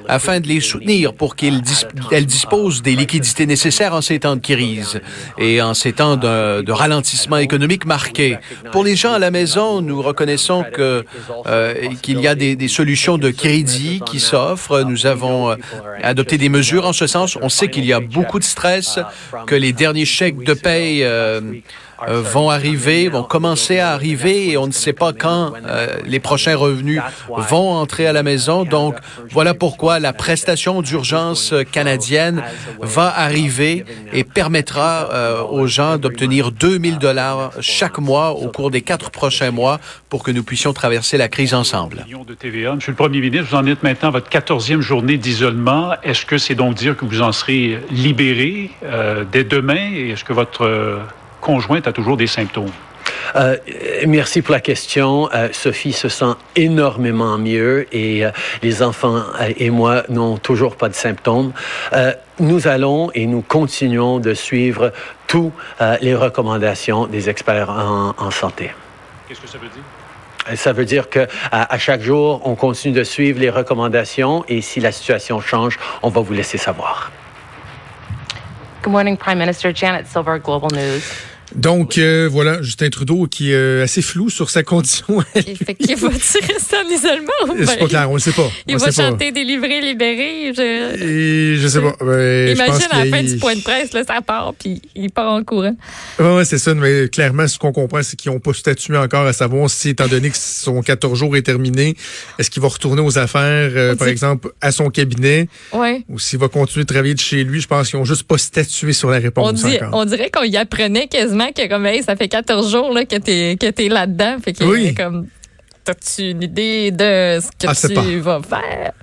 afin 0.08 0.40
de 0.40 0.48
les 0.48 0.60
soutenir 0.60 1.14
pour 1.14 1.36
qu'elles 1.36 1.62
disposent 1.62 2.82
des 2.82 2.96
liquidités 2.96 3.46
nécessaires 3.46 3.94
en 3.94 4.02
ces 4.02 4.20
temps 4.20 4.36
de 4.36 4.42
crise 4.42 5.02
et 5.38 5.62
en 5.62 5.74
ces 5.74 5.94
temps 5.94 6.18
de, 6.18 6.72
ralentissement 6.72 7.38
économique 7.38 7.86
marqué. 7.86 8.38
Pour 8.72 8.84
les 8.84 8.96
gens 8.96 9.14
à 9.14 9.20
la 9.20 9.32
maison, 9.32 9.82
nous 9.82 10.02
reconnaissons 10.02 10.66
euh, 11.48 11.74
qu'il 12.02 12.20
y 12.20 12.28
a 12.28 12.36
des, 12.36 12.68
solutions 12.68 13.18
de 13.18 13.30
crédit 13.30 14.02
qui 14.06 14.20
s'offrent. 14.20 14.84
Nous 14.84 15.06
avons 15.06 15.52
euh, 15.52 15.56
adopté 16.02 16.38
des 16.38 16.50
mesures 16.50 16.88
en 16.88 16.94
ce 16.94 17.08
sens. 17.08 17.38
On 17.42 17.50
sait 17.50 17.68
qu'il 17.68 17.86
y 17.86 17.94
a 17.94 18.00
beaucoup 18.00 18.40
de 18.40 18.44
stress, 18.44 19.00
que 19.46 19.56
les 19.56 19.74
derniers 19.74 20.06
chèques 20.06 20.44
de 20.44 20.54
paye 20.54 21.04
euh, 21.04 21.42
vont 22.08 22.50
arriver, 22.50 23.10
vont 23.10 23.24
commencer 23.24 23.80
à 23.80 23.92
arriver 23.92 24.50
et 24.50 24.58
on 24.58 24.68
ne 24.68 24.72
sait 24.72 24.94
pas 24.94 25.14
quand 25.14 25.54
euh, 25.66 25.88
les 26.06 26.20
prochains 26.20 26.56
revenus 26.56 27.02
vont 27.30 27.74
entrer 27.74 28.08
à 28.08 28.14
la 28.14 28.24
maison. 28.24 28.64
Donc, 28.66 28.96
voilà 29.32 29.54
pourquoi 29.54 30.00
la 30.00 30.14
prestation 30.14 30.82
d'urgence 30.82 31.54
canadienne 31.72 32.44
va 32.82 33.14
arriver 33.16 33.86
et 34.12 34.24
permettra 34.24 35.10
euh, 35.12 35.44
aux 35.44 35.68
gens 35.68 35.98
d'obtenir 35.98 36.52
2000 36.52 36.98
dollars 36.98 37.52
chaque 37.60 38.00
mois 38.00 38.32
au 38.32 38.50
cours 38.50 38.72
des 38.72 38.82
quatre 38.82 39.12
prochains 39.12 39.52
mois 39.52 39.80
pour 40.10 40.24
que 40.24 40.32
nous 40.32 40.44
puissions 40.44 40.74
traverser 40.74 41.18
la 41.18 41.28
crise 41.28 41.54
ensemble. 41.54 42.06
Monsieur 42.08 42.92
le 42.92 42.96
Premier 42.96 43.20
ministre, 43.20 43.48
vous 43.50 43.56
en 43.56 43.66
êtes 43.66 43.84
maintenant 43.84 44.10
à 44.10 44.12
votre 44.12 44.30
quatorzième 44.30 44.82
journée 44.82 45.18
d'isolement. 45.18 45.94
Est-ce 46.04 46.26
que 46.26 46.38
c'est 46.38 46.56
donc 46.56 46.76
dire 46.76 46.98
que 46.98 47.06
vous 47.06 47.22
en 47.22 47.32
serez 47.32 47.80
libéré 47.90 48.72
dès 49.32 49.44
demain? 49.44 49.92
Est-ce 49.94 50.24
que 50.24 50.34
votre 50.34 51.00
conjointe 51.44 51.88
a 51.88 51.92
toujours 51.92 52.18
des 52.18 52.28
symptômes? 52.28 52.72
Euh, 53.36 53.58
merci 54.08 54.42
pour 54.42 54.54
la 54.54 54.62
question. 54.62 55.30
Euh, 55.34 55.50
Sophie 55.52 55.94
se 55.94 56.10
sent 56.10 56.34
énormément 56.56 57.38
mieux 57.38 57.88
et 57.92 58.26
euh, 58.26 58.32
les 58.62 58.82
enfants 58.82 59.24
et 59.58 59.70
moi 59.70 60.04
n'ont 60.10 60.38
toujours 60.38 60.76
pas 60.76 60.90
de 60.90 60.96
symptômes. 60.96 61.52
nous 62.40 62.68
allons 62.68 63.12
et 63.14 63.26
nous 63.26 63.42
continuons 63.42 64.20
de 64.20 64.34
suivre 64.34 64.92
toutes 65.28 65.54
les 66.02 66.16
recommandations 66.16 67.08
des 67.08 67.30
experts 67.30 67.70
en, 67.70 68.32
santé. 68.32 68.72
Qu'est-ce 69.28 69.42
que 69.42 69.48
ça 69.48 69.58
veut 69.58 69.70
dire? 69.70 70.58
Ça 70.58 70.74
veut 70.74 70.86
dire 70.86 71.10
que 71.10 71.28
à, 71.52 71.78
chaque 71.78 72.02
jour, 72.02 72.42
on 72.46 72.56
continue 72.56 72.94
de 72.94 73.04
suivre 73.04 73.40
les 73.40 73.50
recommandations 73.50 74.44
et 74.48 74.62
si 74.62 74.80
la 74.80 74.92
situation 74.92 75.40
change, 75.42 75.80
on 76.02 76.10
va 76.10 76.22
vous 76.22 76.34
laisser 76.34 76.58
savoir. 76.58 77.12
Good 78.84 78.92
morning, 78.92 79.18
Prime 79.18 79.40
Minister 79.40 79.72
Janet 79.74 80.08
Silver, 80.08 80.40
Global 80.44 80.70
News. 80.74 81.33
Donc, 81.56 81.98
euh, 81.98 82.28
voilà, 82.32 82.62
Justin 82.62 82.90
Trudeau 82.90 83.28
qui 83.28 83.52
est 83.52 83.56
euh, 83.56 83.84
assez 83.84 84.02
flou 84.02 84.30
sur 84.30 84.50
sa 84.50 84.64
condition. 84.64 85.24
Il 85.36 85.58
fait 85.58 85.96
va 85.96 86.10
rester 86.10 86.78
en 86.78 86.90
isolement? 86.90 87.66
C'est 87.66 87.80
pas 87.80 87.88
clair, 87.88 88.10
on 88.10 88.16
ne 88.16 88.20
sait 88.20 88.32
pas. 88.32 88.50
Il 88.68 88.78
va 88.78 88.92
chanter 88.92 89.32
délivré, 89.32 89.82
libéré. 89.82 90.54
Je, 90.56 91.04
Et 91.04 91.58
je 91.58 91.68
sais 91.68 91.82
pas. 91.82 91.96
Ben, 92.00 92.56
Imagine 92.56 92.88
à 92.92 93.06
la 93.06 93.12
fin 93.12 93.24
du 93.24 93.38
point 93.38 93.56
de 93.56 93.62
presse, 93.62 93.94
là, 93.94 94.04
ça 94.04 94.22
part, 94.22 94.54
puis 94.58 94.82
il 94.96 95.12
part 95.12 95.32
en 95.32 95.44
courant. 95.44 95.76
Oui, 96.20 96.26
ouais, 96.26 96.46
c'est 96.46 96.58
ça. 96.58 96.74
Mais 96.74 97.08
clairement, 97.10 97.48
ce 97.48 97.60
qu'on 97.60 97.72
comprend, 97.72 98.02
c'est 98.02 98.16
qu'ils 98.16 98.32
n'ont 98.32 98.40
pas 98.40 98.54
statué 98.54 98.98
encore 98.98 99.26
à 99.26 99.34
savoir 99.34 99.70
si, 99.70 99.90
étant 99.90 100.08
donné 100.08 100.30
que 100.30 100.38
son 100.38 100.82
14 100.82 101.20
jours 101.20 101.36
est 101.38 101.44
terminé, 101.44 101.96
est-ce 102.40 102.50
qu'il 102.50 102.62
va 102.62 102.68
retourner 102.68 103.02
aux 103.02 103.18
affaires, 103.18 103.72
euh, 103.76 103.96
par 103.96 104.08
exemple, 104.08 104.50
à 104.62 104.72
son 104.72 104.90
cabinet? 104.90 105.48
Ouais. 105.72 106.04
Ou 106.10 106.20
s'il 106.20 106.40
va 106.40 106.48
continuer 106.48 106.84
de 106.84 106.92
travailler 106.92 107.14
de 107.14 107.20
chez 107.20 107.44
lui? 107.44 107.62
Je 107.62 107.68
pense 107.68 107.90
qu'ils 107.90 108.00
n'ont 108.00 108.06
juste 108.06 108.24
pas 108.24 108.38
statué 108.38 108.94
sur 108.94 109.10
la 109.10 109.20
réponse 109.20 109.50
on, 109.50 109.68
dit, 109.68 109.78
on 109.92 110.06
dirait 110.06 110.30
qu'on 110.32 110.44
y 110.44 110.58
apprenait 110.58 111.08
quasiment 111.08 111.43
que 111.52 111.68
comme 111.68 111.88
ça 112.02 112.16
fait 112.16 112.28
14 112.28 112.72
jours 112.72 112.94
là, 112.94 113.06
que 113.06 113.16
tu 113.16 113.58
que 113.58 113.82
es 113.82 113.90
là-dedans. 113.90 114.38
Fait 114.44 114.54
que 114.54 114.64
oui. 114.64 114.94
comme 114.94 115.28
T'as-tu 115.86 116.30
une 116.30 116.42
idée 116.42 116.92
de 116.92 117.42
ce 117.42 117.48
que 117.60 117.68
ah, 117.68 117.76
tu 117.76 118.20
vas 118.20 118.42
faire? 118.42 118.94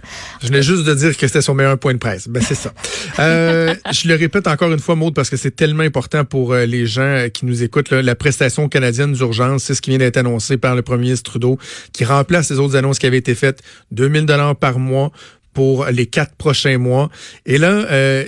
Je 0.40 0.46
venais 0.46 0.62
juste 0.62 0.84
de 0.84 0.94
dire 0.94 1.14
que 1.14 1.26
c'était 1.26 1.42
son 1.42 1.52
meilleur 1.52 1.78
point 1.78 1.92
de 1.92 1.98
presse. 1.98 2.26
Ben, 2.26 2.42
c'est 2.42 2.54
ça. 2.54 2.72
euh, 3.18 3.74
je 3.92 4.08
le 4.08 4.14
répète 4.14 4.46
encore 4.46 4.72
une 4.72 4.78
fois, 4.78 4.96
Maud, 4.96 5.14
parce 5.14 5.28
que 5.28 5.36
c'est 5.36 5.50
tellement 5.50 5.82
important 5.82 6.24
pour 6.24 6.54
euh, 6.54 6.64
les 6.64 6.86
gens 6.86 7.02
euh, 7.02 7.28
qui 7.28 7.44
nous 7.44 7.62
écoutent. 7.62 7.90
Là, 7.90 8.00
la 8.00 8.14
prestation 8.14 8.70
canadienne 8.70 9.12
d'urgence, 9.12 9.64
c'est 9.64 9.74
ce 9.74 9.82
qui 9.82 9.90
vient 9.90 9.98
d'être 9.98 10.16
annoncé 10.16 10.56
par 10.56 10.74
le 10.74 10.80
premier 10.80 11.02
ministre 11.02 11.32
Trudeau, 11.32 11.58
qui 11.92 12.06
remplace 12.06 12.50
les 12.50 12.58
autres 12.58 12.76
annonces 12.76 12.98
qui 12.98 13.06
avaient 13.06 13.18
été 13.18 13.34
faites. 13.34 13.60
2000 13.90 14.24
dollars 14.24 14.56
par 14.56 14.78
mois 14.78 15.12
pour 15.52 15.84
les 15.86 16.06
quatre 16.06 16.34
prochains 16.36 16.78
mois. 16.78 17.10
Et 17.44 17.58
là, 17.58 17.72
euh, 17.90 18.24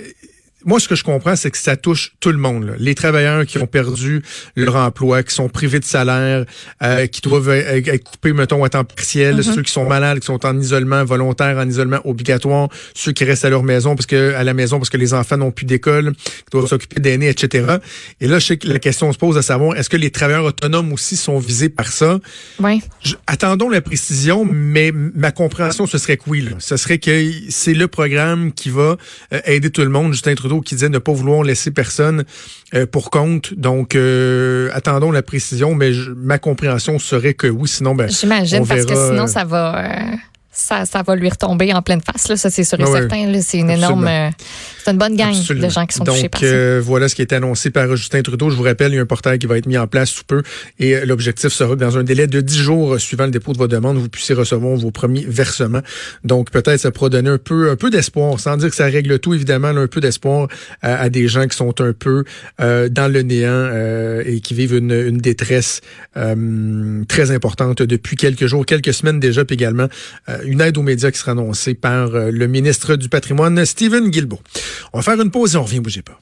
moi, 0.65 0.79
ce 0.79 0.87
que 0.87 0.95
je 0.95 1.03
comprends, 1.03 1.35
c'est 1.35 1.51
que 1.51 1.57
ça 1.57 1.75
touche 1.75 2.13
tout 2.19 2.31
le 2.31 2.37
monde. 2.37 2.75
Les 2.79 2.95
travailleurs 2.95 3.45
qui 3.45 3.57
ont 3.57 3.67
perdu 3.67 4.23
leur 4.55 4.75
emploi, 4.75 5.23
qui 5.23 5.33
sont 5.33 5.49
privés 5.49 5.79
de 5.79 5.85
salaire, 5.85 6.45
euh, 6.81 7.07
qui 7.07 7.21
doivent 7.21 7.49
être 7.49 8.03
coupés, 8.03 8.33
mettons, 8.33 8.63
à 8.63 8.69
temps 8.69 8.83
partiel, 8.83 9.37
mm-hmm. 9.37 9.55
ceux 9.55 9.61
qui 9.61 9.71
sont 9.71 9.85
malades, 9.85 10.19
qui 10.19 10.25
sont 10.25 10.45
en 10.45 10.59
isolement 10.59 11.03
volontaire, 11.03 11.57
en 11.57 11.67
isolement 11.67 11.99
obligatoire, 12.05 12.69
ceux 12.93 13.11
qui 13.11 13.23
restent 13.23 13.45
à 13.45 13.49
leur 13.49 13.63
maison 13.63 13.95
parce 13.95 14.05
que 14.05 14.33
à 14.35 14.43
la 14.43 14.53
maison 14.53 14.77
parce 14.77 14.89
que 14.89 14.97
les 14.97 15.13
enfants 15.13 15.37
n'ont 15.37 15.51
plus 15.51 15.65
d'école, 15.65 16.13
qui 16.13 16.51
doivent 16.51 16.67
s'occuper 16.67 16.99
d'aînés, 16.99 17.29
etc. 17.29 17.77
Et 18.21 18.27
là, 18.27 18.39
je 18.39 18.47
sais 18.47 18.57
que 18.57 18.67
la 18.67 18.79
question 18.79 19.11
se 19.11 19.17
pose 19.17 19.37
à 19.37 19.41
savoir, 19.41 19.77
est-ce 19.77 19.89
que 19.89 19.97
les 19.97 20.11
travailleurs 20.11 20.45
autonomes 20.45 20.93
aussi 20.93 21.15
sont 21.15 21.39
visés 21.39 21.69
par 21.69 21.87
ça? 21.87 22.19
Oui. 22.59 22.81
attendons 23.27 23.69
la 23.69 23.81
précision, 23.81 24.45
mais 24.49 24.91
ma 24.93 25.31
compréhension, 25.31 25.87
ce 25.87 25.97
serait 25.97 26.17
que 26.17 26.23
oui. 26.27 26.41
Là. 26.41 26.51
Ce 26.59 26.77
serait 26.77 26.97
que 26.97 27.31
c'est 27.49 27.73
le 27.73 27.87
programme 27.87 28.51
qui 28.51 28.69
va 28.69 28.97
euh, 29.33 29.39
aider 29.45 29.69
tout 29.69 29.81
le 29.81 29.89
monde. 29.89 30.13
Justin 30.13 30.35
Trudeau 30.35 30.52
qui 30.61 30.75
disait 30.75 30.89
ne 30.89 30.97
pas 30.99 31.13
vouloir 31.13 31.43
laisser 31.43 31.71
personne 31.71 32.23
euh, 32.73 32.85
pour 32.85 33.09
compte. 33.09 33.53
Donc, 33.53 33.95
euh, 33.95 34.69
attendons 34.73 35.11
la 35.11 35.21
précision, 35.21 35.75
mais 35.75 35.91
ma 36.15 36.39
compréhension 36.39 36.99
serait 36.99 37.33
que 37.33 37.47
oui. 37.47 37.67
Sinon, 37.67 37.95
ben, 37.95 38.09
J'imagine, 38.09 38.65
parce 38.65 38.85
que 38.85 38.95
sinon, 38.95 39.27
ça 39.27 39.45
va 39.45 39.83
ça, 40.53 40.85
ça 40.85 41.01
va 41.01 41.15
lui 41.15 41.27
retomber 41.27 41.73
en 41.73 41.81
pleine 41.81 42.01
face. 42.01 42.27
Là. 42.27 42.37
Ça, 42.37 42.51
c'est 42.51 42.63
sûr 42.63 42.79
et 42.79 42.83
ah 42.83 42.91
certain. 42.91 43.41
C'est 43.41 43.57
une 43.57 43.71
énorme. 43.71 44.07
Euh, 44.07 44.29
c'est 44.83 44.91
une 44.91 44.97
bonne 44.97 45.15
gang 45.15 45.33
de 45.33 45.69
gens 45.69 45.85
qui 45.87 45.95
sont 45.95 46.03
touchés 46.03 46.29
par 46.29 46.41
ça. 46.41 46.47
Euh, 46.47 46.81
voilà 46.83 47.09
ce 47.09 47.15
qui 47.15 47.23
est 47.23 47.33
annoncé 47.33 47.71
par 47.71 47.95
Justin 47.95 48.21
Trudeau. 48.21 48.51
Je 48.51 48.55
vous 48.55 48.63
rappelle, 48.63 48.91
il 48.91 48.95
y 48.95 48.99
a 48.99 49.01
un 49.01 49.07
portail 49.07 49.39
qui 49.39 49.47
va 49.47 49.57
être 49.57 49.65
mis 49.65 49.77
en 49.77 49.87
place 49.87 50.11
sous 50.11 50.25
peu 50.25 50.43
et 50.77 50.95
euh, 50.95 51.05
l'objectif 51.05 51.49
sera 51.49 51.73
que 51.73 51.79
dans 51.79 51.97
un 51.97 52.03
délai 52.03 52.27
de 52.27 52.39
10 52.39 52.57
jours 52.57 52.99
suivant 52.99 53.25
le 53.25 53.31
dépôt 53.31 53.53
de 53.53 53.57
vos 53.57 53.67
demandes, 53.67 53.97
vous 53.97 54.09
puissiez 54.09 54.35
recevoir 54.35 54.75
vos 54.75 54.91
premiers 54.91 55.25
versements. 55.27 55.81
Donc, 56.23 56.51
peut-être 56.51 56.79
ça 56.79 56.91
pourra 56.91 57.09
donner 57.09 57.31
un 57.31 57.37
peu, 57.39 57.71
un 57.71 57.75
peu 57.75 57.89
d'espoir, 57.89 58.39
sans 58.39 58.57
dire 58.57 58.69
que 58.69 58.75
ça 58.75 58.85
règle 58.85 59.17
tout, 59.19 59.33
évidemment, 59.33 59.69
un 59.69 59.87
peu 59.87 60.01
d'espoir 60.01 60.47
à, 60.81 61.09
des 61.09 61.27
gens 61.27 61.47
qui 61.47 61.57
sont 61.57 61.81
un 61.81 61.93
peu 61.93 62.25
dans 62.59 63.11
le 63.11 63.21
néant 63.21 63.69
et 64.25 64.39
qui 64.41 64.53
vivent 64.53 64.75
une, 64.75 64.91
une 64.91 65.17
détresse 65.17 65.81
très 66.13 67.31
importante 67.31 67.81
depuis 67.81 68.15
quelques 68.15 68.45
jours, 68.45 68.65
quelques 68.65 68.93
semaines 68.93 69.19
déjà, 69.19 69.45
puis 69.45 69.55
également 69.55 69.87
une 70.45 70.61
aide 70.61 70.77
aux 70.77 70.81
médias 70.81 71.11
qui 71.11 71.19
sera 71.19 71.31
annoncée 71.31 71.73
par 71.73 72.15
euh, 72.15 72.31
le 72.31 72.47
ministre 72.47 72.95
du 72.95 73.09
Patrimoine, 73.09 73.65
Stephen 73.65 74.09
Guilbeault. 74.09 74.41
On 74.93 74.99
va 74.99 75.03
faire 75.03 75.21
une 75.21 75.31
pause 75.31 75.55
et 75.55 75.57
on 75.57 75.63
revient, 75.63 75.79
bougez 75.79 76.01
pas. 76.01 76.19